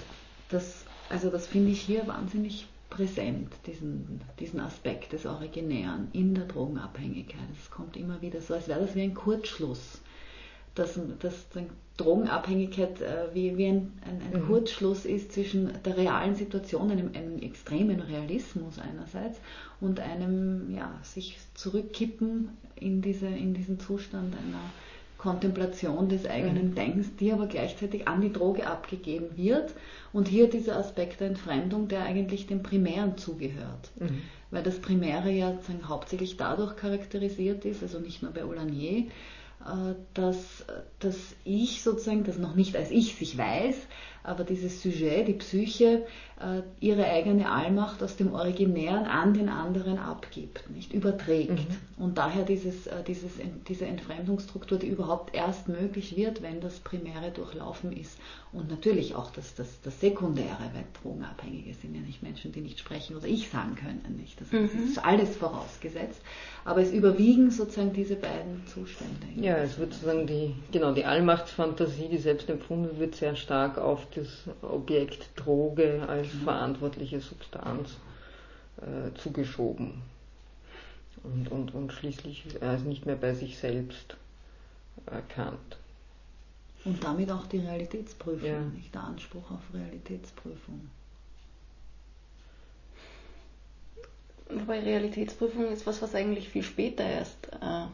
das, 0.49 0.85
also 1.09 1.31
das 1.31 1.47
finde 1.47 1.73
ich 1.73 1.81
hier 1.81 2.07
wahnsinnig 2.07 2.67
präsent, 2.91 3.53
diesen, 3.67 4.21
diesen 4.39 4.61
Aspekt 4.61 5.13
des 5.13 5.27
Originären 5.27 6.09
in 6.13 6.35
der 6.35 6.45
Drogenabhängigkeit. 6.45 7.49
Es 7.61 7.71
kommt 7.71 7.97
immer 7.97 8.23
wieder 8.23 8.41
so, 8.41 8.55
als 8.55 8.69
wäre 8.69 8.81
das 8.81 8.95
wie 8.95 9.03
ein 9.03 9.15
Kurzschluss. 9.15 10.01
Dass, 10.75 10.99
dass 11.21 11.47
Drogenabhängigkeit 11.97 13.01
äh, 13.01 13.33
wie, 13.33 13.57
wie 13.57 13.67
ein, 13.67 13.93
ein, 14.05 14.21
ein 14.33 14.41
mhm. 14.41 14.47
Kurzschluss 14.47 15.05
ist 15.05 15.33
zwischen 15.33 15.71
der 15.85 15.97
realen 15.97 16.35
Situation, 16.35 16.91
einem, 16.91 17.11
einem 17.15 17.39
extremen 17.39 18.01
Realismus 18.01 18.81
einerseits 18.81 19.39
und 19.81 20.01
einem 20.01 20.75
ja, 20.75 20.99
sich 21.03 21.39
zurückkippen 21.55 22.49
in, 22.75 23.03
diese, 23.03 23.29
in 23.29 23.55
diesen 23.55 23.79
Zustand 23.79 24.35
einer 24.35 24.61
Kontemplation 25.25 26.11
des 26.11 26.27
eigenen 26.27 26.71
mhm. 26.71 26.75
Denkens, 26.75 27.17
die 27.17 27.33
aber 27.33 27.47
gleichzeitig 27.47 28.07
an 28.07 28.21
die 28.21 28.31
Droge 28.31 28.67
abgegeben 28.67 29.39
wird. 29.39 29.73
Und 30.13 30.29
hier 30.29 30.51
dieser 30.51 30.77
Aspekt 30.77 31.21
der 31.21 31.29
Entfremdung, 31.29 31.89
der 31.89 32.03
eigentlich 32.03 32.47
dem 32.47 32.63
Primären 32.63 33.17
zugehört. 33.17 33.91
Mhm. 33.99 34.21
Weil 34.51 34.63
das 34.63 34.81
Primäre 34.81 35.31
ja 35.31 35.59
hauptsächlich 35.89 36.37
dadurch 36.37 36.77
charakterisiert 36.77 37.65
ist, 37.65 37.83
also 37.83 38.01
nicht 38.01 38.23
nur 38.23 38.33
bei 38.33 38.45
Oulanier, 38.45 39.07
äh, 39.65 39.95
dass 40.13 40.67
das 40.99 41.17
Ich 41.45 41.83
sozusagen, 41.83 42.25
das 42.25 42.37
noch 42.37 42.55
nicht 42.55 42.77
als 42.77 42.91
Ich 42.91 43.15
sich 43.15 43.39
weiß, 43.39 43.77
aber 44.25 44.45
dieses 44.45 44.83
Sujet, 44.83 45.27
die 45.27 45.33
Psyche, 45.33 46.05
ihre 46.81 47.05
eigene 47.07 47.51
Allmacht 47.51 48.03
aus 48.03 48.17
dem 48.17 48.35
Originären 48.35 49.07
an 49.07 49.35
den 49.35 49.49
anderen 49.49 49.99
abgibt, 49.99 50.69
nicht 50.71 50.93
überträgt. 50.93 51.53
Mhm. 51.53 52.03
Und 52.05 52.19
daher 52.19 52.45
dieses, 52.45 52.89
äh, 52.89 53.05
dieses, 53.07 53.33
diese 53.69 53.87
Entfremdungsstruktur, 53.87 54.79
die 54.79 54.89
überhaupt 54.89 55.35
erst 55.35 55.69
möglich 55.69 56.17
wird, 56.17 56.43
wenn 56.43 56.61
das 56.61 56.81
Primäre 56.81 57.31
durchlaufen 57.31 57.93
ist. 57.97 58.19
Und 58.53 58.71
natürlich 58.71 59.15
auch 59.15 59.31
das, 59.31 59.55
das, 59.55 59.81
das 59.83 60.01
Sekundäre, 60.01 60.71
weil 60.73 60.85
Drogenabhängige 61.03 61.75
sind 61.75 61.95
ja 61.95 62.01
nicht 62.01 62.23
Menschen, 62.23 62.53
die 62.53 62.61
nicht 62.61 62.79
sprechen 62.79 63.17
oder 63.17 63.27
ich 63.27 63.49
sagen 63.49 63.77
können. 63.77 64.17
Nicht? 64.17 64.41
Das, 64.41 64.51
mhm. 64.51 64.71
das 64.73 64.91
ist 64.91 65.05
alles 65.05 65.37
vorausgesetzt. 65.37 66.21
Aber 66.65 66.81
es 66.81 66.93
überwiegen 66.93 67.51
sozusagen 67.51 67.93
diese 67.93 68.17
beiden 68.17 68.67
Zustände. 68.67 69.27
Ja, 69.37 69.57
es 69.59 69.79
wird 69.79 69.93
sozusagen 69.93 70.27
die, 70.27 70.55
genau, 70.73 70.93
die 70.93 71.05
Allmachtsfantasie, 71.05 72.09
die 72.09 72.19
selbst 72.19 72.49
empfunden 72.49 72.99
wird, 72.99 73.15
sehr 73.15 73.37
stark 73.37 73.79
auf 73.79 74.07
das 74.15 74.29
Objekt 74.63 75.29
Droge 75.37 76.05
als 76.09 76.24
mhm. 76.33 76.41
verantwortliche 76.45 77.21
Substanz 77.21 77.97
äh, 78.79 79.17
zugeschoben. 79.19 80.03
Und, 81.23 81.51
und, 81.51 81.75
und 81.75 81.93
schließlich 81.93 82.45
er 82.61 82.77
ist 82.77 82.85
nicht 82.85 83.07
mehr 83.07 83.17
bei 83.17 83.35
sich 83.35 83.59
selbst 83.59 84.17
erkannt. 85.07 85.79
Und 86.85 87.03
damit 87.03 87.31
auch 87.31 87.47
die 87.47 87.61
Realitätsprüfung, 87.61 88.47
ja. 88.47 88.61
nicht 88.61 88.95
der 88.95 89.05
Anspruch 89.05 89.51
auf 89.51 89.63
Realitätsprüfung. 89.73 90.91
Wobei 94.51 94.81
Realitätsprüfung 94.81 95.69
ist 95.73 95.87
was, 95.87 96.03
was 96.03 96.15
eigentlich 96.15 96.51
viel 96.51 96.63
später 96.63 97.05
erst. 97.05 97.49
Äh, 97.63 97.87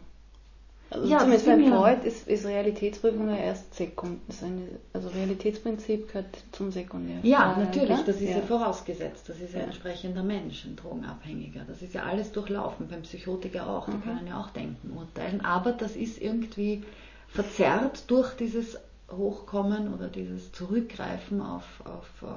also 0.90 1.07
ja, 1.07 1.18
zumindest 1.18 1.46
beim 1.46 1.64
Freud 1.66 2.05
ist, 2.05 2.26
ist 2.26 2.44
Realitätsprüfung 2.44 3.29
ja 3.29 3.37
erst 3.37 3.74
sekund. 3.74 4.20
Eine, 4.42 4.66
also 4.92 5.09
Realitätsprinzip 5.09 6.09
gehört 6.09 6.42
zum 6.50 6.72
Sekundär. 6.72 7.18
Ja, 7.22 7.55
äh, 7.55 7.64
natürlich, 7.64 7.90
ja? 7.90 8.03
das 8.05 8.16
ist 8.16 8.31
ja. 8.31 8.38
ja. 8.38 8.42
vorausgesetzt. 8.42 9.29
Das 9.29 9.38
ist 9.38 9.55
ja 9.55 9.61
ein 9.61 9.66
entsprechender 9.66 10.24
Mensch, 10.24 10.64
ein 10.64 10.74
Drogenabhängiger. 10.74 11.62
Das 11.68 11.81
ist 11.81 11.94
ja 11.94 12.03
alles 12.03 12.33
durchlaufen, 12.33 12.88
beim 12.88 13.03
Psychotiker 13.03 13.68
auch. 13.68 13.87
Die 13.87 13.92
mhm. 13.92 14.03
können 14.03 14.26
ja 14.26 14.40
auch 14.40 14.50
denken, 14.50 14.90
urteilen. 14.96 15.44
Aber 15.44 15.70
das 15.70 15.94
ist 15.94 16.20
irgendwie 16.20 16.83
verzerrt 17.29 18.11
durch 18.11 18.35
dieses 18.35 18.76
Hochkommen 19.12 19.94
oder 19.94 20.09
dieses 20.09 20.50
Zurückgreifen 20.50 21.40
auf, 21.40 21.64
auf 21.85 22.09
uh, 22.22 22.35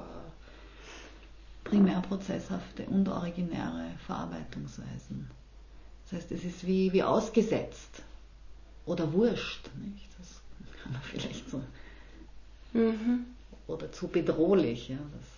primärprozesshafte 1.64 2.84
und 2.84 3.08
originäre 3.08 3.86
Verarbeitungsweisen. 4.06 5.28
Das 6.04 6.20
heißt, 6.20 6.30
es 6.30 6.44
ist 6.44 6.64
wie, 6.66 6.92
wie 6.92 7.02
ausgesetzt 7.02 8.02
oder 8.86 9.12
wurscht. 9.12 9.68
Nicht? 9.82 10.08
Das 10.18 10.40
kann 10.82 10.92
man 10.92 11.02
vielleicht 11.10 11.48
so. 11.50 11.62
Mhm. 12.72 13.26
Oder 13.66 13.90
zu 13.92 14.08
bedrohlich. 14.08 14.88
Ja, 14.88 14.98
das, 15.18 15.28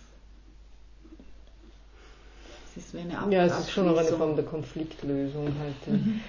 ist 2.83 2.93
wie 2.93 2.99
eine 2.99 3.17
Ab 3.17 3.31
Ja, 3.31 3.45
es 3.45 3.59
ist 3.59 3.71
schon 3.71 3.89
auch 3.89 3.97
eine 3.97 4.09
Form 4.09 4.35
der 4.35 4.45
Konfliktlösung 4.45 5.47
halt. 5.59 5.87
Mhm. 5.87 6.21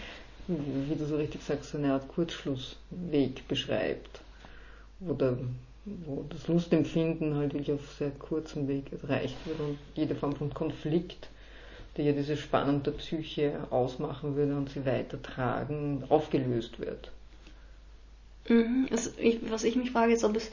Wie 0.47 0.95
du 0.95 1.05
so 1.05 1.17
richtig 1.17 1.43
sagst, 1.43 1.73
so 1.73 1.79
eine 1.79 1.93
Art 1.93 2.09
Kurzschlussweg 2.09 3.47
beschreibt. 3.49 4.21
Wo 5.01 5.13
der 5.13 5.37
wo 6.07 6.25
das 6.29 6.49
Lustempfinden 6.49 7.35
halt 7.35 7.55
wirklich 7.55 7.73
auf 7.73 7.93
sehr 7.99 8.11
kurzem 8.11 8.69
Weg 8.69 8.93
erreicht 8.93 9.37
wird 9.47 9.61
und 9.61 9.79
jede 9.95 10.15
Form 10.15 10.35
von 10.35 10.53
Konflikt, 10.53 11.29
die 11.99 12.05
ja 12.05 12.13
diese 12.13 12.37
Spannung 12.37 12.83
der 12.85 12.93
Psyche 12.93 13.67
ausmachen 13.71 14.37
würde 14.37 14.57
und 14.57 14.71
sie 14.71 14.87
weitertragen, 14.87 16.05
aufgelöst 16.09 16.79
wird. 16.79 17.11
Mhm. 18.49 18.87
Also 18.91 19.11
ich, 19.19 19.51
was 19.51 19.65
ich 19.65 19.77
mich 19.77 19.91
frage, 19.91 20.13
ist, 20.13 20.25
ob 20.25 20.37
es, 20.37 20.51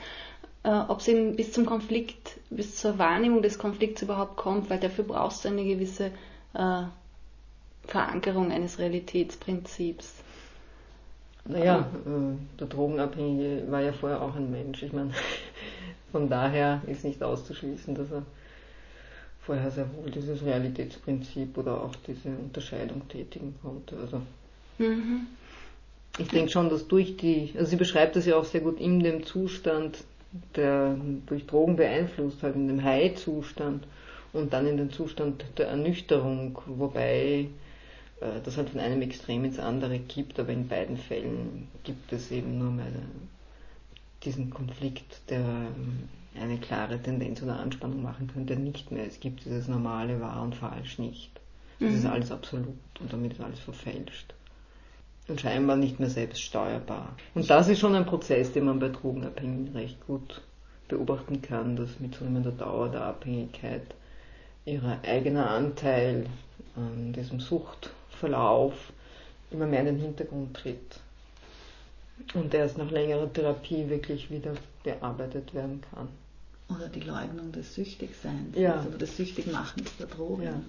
äh, 0.64 0.70
ob 0.70 1.00
es 1.00 1.08
eben 1.08 1.36
bis 1.36 1.54
zum 1.54 1.66
Konflikt, 1.66 2.40
bis 2.50 2.76
zur 2.76 2.98
Wahrnehmung 2.98 3.44
des 3.44 3.60
Konflikts 3.60 4.02
überhaupt 4.02 4.38
kommt, 4.38 4.70
weil 4.70 4.80
dafür 4.80 5.04
brauchst 5.04 5.46
du 5.46 5.50
eine 5.50 5.64
gewisse 5.64 6.08
äh, 6.54 6.84
Verankerung 7.86 8.52
eines 8.52 8.80
Realitätsprinzips. 8.80 10.16
Naja, 11.48 11.88
äh, 12.06 12.58
der 12.60 12.68
Drogenabhängige 12.68 13.70
war 13.72 13.82
ja 13.82 13.94
vorher 13.94 14.22
auch 14.24 14.36
ein 14.36 14.50
Mensch. 14.50 14.82
Ich 14.82 14.94
meine, 14.94 15.12
von 16.12 16.28
daher 16.28 16.82
ist 16.88 17.06
nicht 17.06 17.22
auszuschließen, 17.22 17.94
dass 17.94 18.12
er 18.12 18.24
vorher 19.46 19.70
sehr 19.72 19.88
wohl 19.96 20.10
dieses 20.10 20.44
Realitätsprinzip 20.44 21.58
oder 21.58 21.82
auch 21.82 21.96
diese 22.08 22.30
Unterscheidung 22.30 23.08
tätigen 23.08 23.56
konnte. 23.62 23.96
Also 23.98 24.22
mhm. 24.80 25.28
ich 26.18 26.28
denke 26.30 26.52
schon, 26.52 26.70
dass 26.70 26.88
durch 26.88 27.18
die, 27.18 27.52
also 27.56 27.70
sie 27.70 27.76
beschreibt 27.76 28.16
das 28.16 28.26
ja 28.26 28.36
auch 28.38 28.46
sehr 28.46 28.62
gut 28.62 28.80
in 28.80 29.02
dem 29.02 29.24
Zustand, 29.24 30.04
der 30.56 30.98
durch 31.28 31.46
Drogen 31.46 31.76
beeinflusst 31.76 32.44
hat, 32.44 32.56
in 32.56 32.68
dem 32.68 32.84
High-Zustand 32.84 33.86
und 34.34 34.52
dann 34.52 34.68
in 34.68 34.78
den 34.78 34.92
Zustand 34.92 35.46
der 35.58 35.68
Ernüchterung, 35.68 36.60
wobei 36.66 37.48
äh, 38.20 38.42
das 38.44 38.58
halt 38.58 38.70
von 38.70 38.80
einem 38.80 39.02
Extrem 39.02 39.46
ins 39.46 39.60
andere 39.60 40.00
gibt, 40.00 40.40
aber 40.40 40.50
in 40.50 40.68
beiden 40.68 40.98
Fällen 40.98 41.68
gibt 41.84 42.12
es 42.12 42.32
eben 42.32 42.58
nur 42.58 42.72
mal 42.72 42.92
diesen 44.26 44.50
Konflikt, 44.50 45.22
der 45.30 45.40
ähm, 45.40 46.10
eine 46.40 46.58
klare 46.58 47.00
Tendenz 47.02 47.42
oder 47.42 47.60
Anspannung 47.60 48.02
machen 48.02 48.28
könnte, 48.28 48.56
nicht 48.56 48.92
mehr. 48.92 49.06
Es 49.06 49.20
gibt 49.20 49.46
dieses 49.46 49.68
normale 49.68 50.20
wahr 50.20 50.42
und 50.42 50.56
falsch 50.56 51.00
nicht. 51.00 51.32
Das 51.80 51.92
mhm. 51.92 51.98
ist 51.98 52.06
alles 52.06 52.32
absolut 52.32 52.78
und 53.00 53.12
damit 53.12 53.34
ist 53.34 53.42
alles 53.42 53.60
verfälscht. 53.60 54.34
Und 55.28 55.42
scheinbar 55.42 55.76
nicht 55.76 56.00
mehr 56.00 56.10
selbst 56.10 56.42
steuerbar. 56.42 57.16
Und 57.34 57.50
das 57.50 57.68
ist 57.68 57.80
schon 57.80 57.96
ein 57.96 58.06
Prozess, 58.06 58.52
den 58.52 58.66
man 58.66 58.80
bei 58.80 58.90
Drogenabhängigen 58.90 59.76
recht 59.76 60.06
gut 60.06 60.42
beobachten 60.88 61.42
kann, 61.42 61.76
dass 61.76 62.00
mit 62.00 62.14
zunehmender 62.14 62.52
Dauer 62.52 62.90
der 62.90 63.06
Abhängigkeit 63.06 63.96
ihr 64.66 65.00
eigener 65.04 65.50
Anteil 65.50 66.28
an 66.76 67.14
diesem 67.14 67.40
Suchtverlauf 67.40 68.94
immer 69.50 69.66
mehr 69.66 69.80
in 69.82 69.86
den 69.88 70.00
Hintergrund 70.00 70.56
tritt 70.56 71.00
und 72.34 72.54
erst 72.54 72.78
nach 72.78 72.92
längerer 72.92 73.32
Therapie 73.32 73.90
wirklich 73.90 74.30
wieder 74.32 74.54
bearbeitet 74.84 75.54
werden 75.54 75.82
kann. 75.92 76.08
Oder 76.70 76.88
die 76.90 77.02
Leugnung 77.02 77.52
des 77.52 77.76
Süchtigseins 77.76 78.56
ja. 78.56 78.84
oder 78.88 78.98
des 78.98 79.16
Süchtigmachens 79.18 79.98
der 79.98 80.08
Drogen. 80.08 80.44
Ja. 80.44 80.62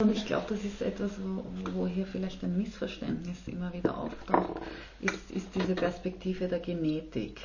Und 0.00 0.12
ich 0.12 0.26
glaube, 0.26 0.46
das 0.48 0.64
ist 0.64 0.82
etwas, 0.82 1.12
wo, 1.22 1.44
wo, 1.72 1.86
hier 1.86 2.06
vielleicht 2.06 2.42
ein 2.42 2.58
Missverständnis 2.58 3.36
immer 3.46 3.72
wieder 3.72 3.96
auftaucht, 3.96 4.60
ist, 5.00 5.30
ist 5.30 5.46
diese 5.54 5.74
Perspektive 5.74 6.48
der 6.48 6.58
Genetik. 6.58 7.40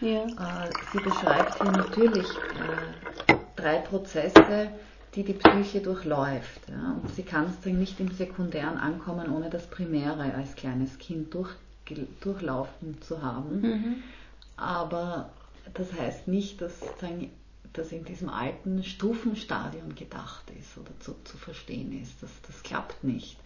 Ja. 0.00 0.24
Äh, 0.24 0.70
sie 0.92 1.00
beschreibt 1.00 1.62
hier 1.62 1.70
natürlich 1.70 2.26
äh, 2.28 3.34
drei 3.56 3.78
Prozesse, 3.78 4.68
die 5.14 5.22
die 5.22 5.34
Psyche 5.34 5.80
durchläuft. 5.80 6.68
Ja? 6.68 6.96
Und 7.02 7.14
sie 7.14 7.22
kann 7.22 7.48
sozusagen 7.48 7.78
nicht 7.78 8.00
im 8.00 8.10
Sekundären 8.10 8.78
ankommen, 8.78 9.30
ohne 9.30 9.50
das 9.50 9.66
Primäre 9.66 10.34
als 10.34 10.54
kleines 10.56 10.96
Kind 10.98 11.34
durch, 11.34 11.50
durchlaufen 12.20 13.00
zu 13.02 13.22
haben. 13.22 13.60
Mhm. 13.60 13.96
Aber 14.56 15.30
das 15.74 15.92
heißt 15.92 16.28
nicht, 16.28 16.60
dass 16.60 16.80
sozusagen 16.80 17.30
das 17.72 17.90
in 17.92 18.04
diesem 18.04 18.28
alten 18.28 18.84
Stufenstadion 18.84 19.94
gedacht 19.94 20.44
ist 20.58 20.76
oder 20.76 20.90
zu, 21.00 21.14
zu 21.24 21.36
verstehen 21.36 21.98
ist. 22.02 22.22
Das, 22.22 22.30
das 22.46 22.62
klappt 22.62 23.02
nicht. 23.02 23.38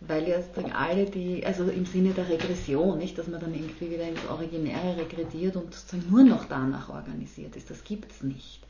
Weil 0.00 0.28
ja 0.28 0.42
sozusagen 0.42 0.72
alle 0.72 1.06
die, 1.06 1.44
also 1.44 1.64
im 1.64 1.86
Sinne 1.86 2.12
der 2.12 2.28
Regression, 2.28 2.98
nicht, 2.98 3.18
dass 3.18 3.26
man 3.26 3.40
dann 3.40 3.54
irgendwie 3.54 3.90
wieder 3.90 4.08
ins 4.08 4.24
Originäre 4.28 4.96
regrediert 4.96 5.56
und 5.56 5.74
sozusagen 5.74 6.10
nur 6.10 6.24
noch 6.24 6.46
danach 6.46 6.88
organisiert 6.88 7.56
ist. 7.56 7.70
Das 7.70 7.84
gibt 7.84 8.10
es 8.10 8.22
nicht. 8.22 8.60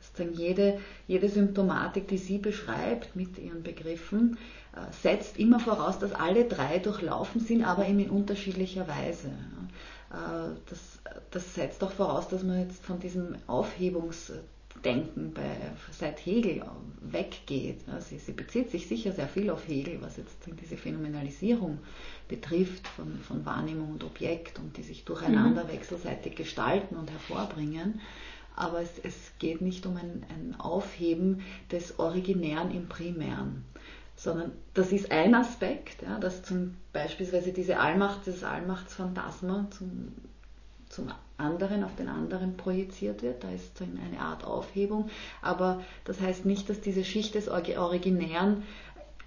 Sozusagen 0.00 0.36
jede, 0.36 0.78
jede 1.06 1.28
Symptomatik, 1.28 2.08
die 2.08 2.18
sie 2.18 2.38
beschreibt 2.38 3.16
mit 3.16 3.38
ihren 3.38 3.62
Begriffen, 3.62 4.38
setzt 5.02 5.38
immer 5.38 5.60
voraus, 5.60 5.98
dass 5.98 6.12
alle 6.12 6.44
drei 6.44 6.78
durchlaufen 6.78 7.40
sind, 7.40 7.64
aber 7.64 7.86
eben 7.88 8.00
in 8.00 8.10
unterschiedlicher 8.10 8.86
Weise. 8.88 9.28
Äh, 10.10 10.54
das, 10.68 10.98
das 11.30 11.54
setzt 11.54 11.82
auch 11.82 11.92
voraus, 11.92 12.28
dass 12.28 12.42
man 12.42 12.60
jetzt 12.60 12.84
von 12.84 13.00
diesem 13.00 13.36
Aufhebungsdenken 13.46 15.32
bei, 15.32 15.56
seit 15.90 16.24
Hegel 16.24 16.62
weggeht. 17.00 17.80
Sie, 18.00 18.18
sie, 18.18 18.32
bezieht 18.32 18.70
sich 18.70 18.86
sicher 18.86 19.12
sehr 19.12 19.28
viel 19.28 19.50
auf 19.50 19.66
Hegel, 19.66 19.98
was 20.00 20.16
jetzt 20.16 20.36
diese 20.60 20.76
Phänomenalisierung 20.76 21.78
betrifft 22.28 22.86
von, 22.88 23.18
von 23.20 23.44
Wahrnehmung 23.46 23.92
und 23.92 24.04
Objekt 24.04 24.58
und 24.58 24.76
die 24.76 24.82
sich 24.82 25.04
durcheinander 25.04 25.64
mhm. 25.64 25.68
wechselseitig 25.68 26.36
gestalten 26.36 26.96
und 26.96 27.10
hervorbringen. 27.10 28.00
Aber 28.58 28.80
es, 28.80 28.90
es 29.02 29.14
geht 29.38 29.60
nicht 29.60 29.84
um 29.84 29.98
ein, 29.98 30.24
ein 30.30 30.58
Aufheben 30.58 31.42
des 31.70 31.98
Originären 31.98 32.74
im 32.74 32.88
Primären 32.88 33.64
sondern 34.16 34.52
das 34.72 34.92
ist 34.92 35.12
ein 35.12 35.34
Aspekt, 35.34 36.02
ja, 36.02 36.18
dass 36.18 36.42
zum 36.42 36.74
beispielsweise 36.92 37.52
diese 37.52 37.78
Allmacht, 37.78 38.26
das 38.26 38.42
Allmachtsphantasma 38.42 39.68
zum, 39.70 40.12
zum 40.88 41.12
anderen, 41.36 41.84
auf 41.84 41.94
den 41.96 42.08
anderen 42.08 42.56
projiziert 42.56 43.22
wird. 43.22 43.44
Da 43.44 43.50
ist 43.50 43.80
eine 43.82 44.18
Art 44.18 44.44
Aufhebung. 44.44 45.10
Aber 45.42 45.82
das 46.04 46.20
heißt 46.20 46.46
nicht, 46.46 46.70
dass 46.70 46.80
diese 46.80 47.04
Schicht 47.04 47.34
des 47.34 47.48
Originären 47.48 48.62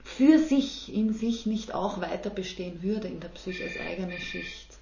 für 0.04 0.40
sich, 0.40 0.94
in 0.94 1.14
sich 1.14 1.46
nicht 1.46 1.76
auch 1.76 2.02
weiter 2.02 2.32
bestehen 2.32 2.82
würde 2.82 3.08
in 3.08 3.20
der 3.20 3.28
Psyche 3.30 3.66
als 3.66 3.80
eigene 3.80 4.18
Schicht. 4.18 4.78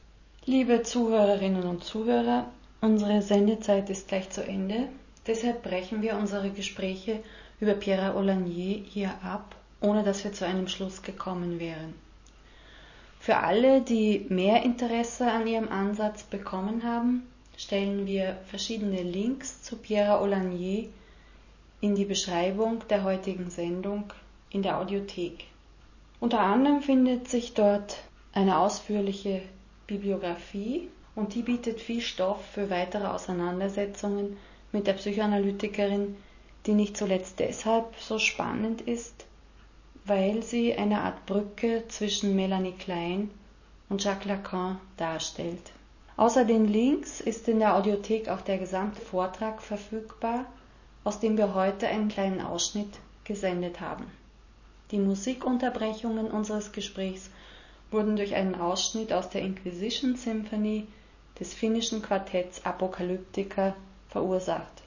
Liebe 0.46 0.84
Zuhörerinnen 0.84 1.64
und 1.64 1.84
Zuhörer, 1.84 2.50
unsere 2.80 3.22
Sendezeit 3.22 3.90
ist 3.90 4.08
gleich 4.08 4.30
zu 4.30 4.42
Ende. 4.42 4.88
Deshalb 5.26 5.64
brechen 5.64 6.02
wir 6.02 6.16
unsere 6.16 6.50
Gespräche 6.52 7.20
über 7.60 7.74
Pierre 7.74 8.16
Olanier 8.16 8.82
hier 8.86 9.14
ab 9.22 9.57
ohne 9.82 10.04
dass 10.04 10.24
wir 10.24 10.34
zu 10.34 10.46
einem 10.46 10.68
Schluss 10.68 11.02
gekommen 11.02 11.60
wären. 11.60 11.94
Für 13.20 13.38
alle, 13.38 13.82
die 13.82 14.26
mehr 14.30 14.64
Interesse 14.64 15.30
an 15.30 15.48
ihrem 15.48 15.70
Ansatz 15.70 16.24
bekommen 16.24 16.84
haben, 16.84 17.28
stellen 17.58 18.06
wir 18.06 18.38
verschiedene 18.48 19.02
Links 19.02 19.64
zu 19.64 19.76
Pierre 19.76 20.22
Olanier 20.22 20.88
in 21.82 21.96
die 21.96 22.06
Beschreibung 22.06 22.88
der 22.90 23.04
heutigen 23.04 23.50
Sendung 23.50 24.14
in 24.50 24.64
der 24.64 24.80
Audiothek. 24.80 25.46
Unter 26.20 26.40
anderem 26.40 26.82
findet 26.82 27.28
sich 27.28 27.54
dort 27.54 27.98
eine 28.34 28.58
ausführliche 28.58 29.42
Bibliografie 29.86 30.88
und 31.16 31.36
die 31.36 31.44
bietet 31.44 31.80
viel 31.80 32.02
Stoff 32.02 32.44
für 32.46 32.70
weitere 32.70 33.08
Auseinandersetzungen 33.08 34.38
mit 34.72 34.88
der 34.88 34.94
Psychoanalytikerin, 34.94 36.16
die 36.66 36.74
nicht 36.74 36.98
zuletzt 36.98 37.40
deshalb 37.40 37.96
so 38.00 38.20
spannend 38.20 38.82
ist, 38.82 39.27
weil 40.08 40.42
sie 40.42 40.74
eine 40.74 41.02
Art 41.02 41.26
Brücke 41.26 41.84
zwischen 41.90 42.36
Melanie 42.36 42.72
Klein 42.72 43.30
und 43.90 44.04
Jacques 44.04 44.26
Lacan 44.26 44.80
darstellt. 44.96 45.72
Außer 46.16 46.46
den 46.46 46.66
Links 46.66 47.22
ist 47.22 47.48
in 47.48 47.60
der 47.60 47.76
Audiothek 47.76 48.30
auch 48.30 48.42
der 48.42 48.58
gesamte 48.58 49.02
Vortrag 49.02 49.62
verfügbar, 49.62 50.46
aus 51.04 51.20
dem 51.20 51.38
wir 51.38 51.54
heute 51.54 51.88
einen 51.88 52.10
kleinen 52.10 52.42
Ausschnitt 52.42 52.90
gesendet 53.24 53.82
haben. 53.82 54.06
Die 54.92 54.98
Musikunterbrechungen 54.98 56.32
unseres 56.32 56.72
Gesprächs 56.72 57.30
wurden 57.92 58.16
durch 58.16 58.34
einen 58.34 58.56
Ausschnitt 58.56 59.12
aus 59.14 59.30
der 59.30 59.42
Inquisition 59.42 60.16
Symphony 60.16 60.88
des 61.40 61.54
finnischen 61.54 62.02
Quartetts 62.02 62.66
Apokalyptica 62.66 63.76
verursacht. 64.10 64.84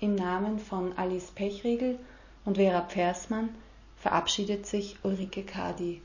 Im 0.00 0.16
Namen 0.16 0.58
von 0.58 0.92
Alice 0.98 1.30
Pechriegel 1.30 1.98
und 2.44 2.56
Vera 2.56 2.82
Pfersmann 2.82 3.50
verabschiedet 4.04 4.66
sich 4.66 4.96
Ulrike 5.02 5.44
Kadi. 5.44 6.02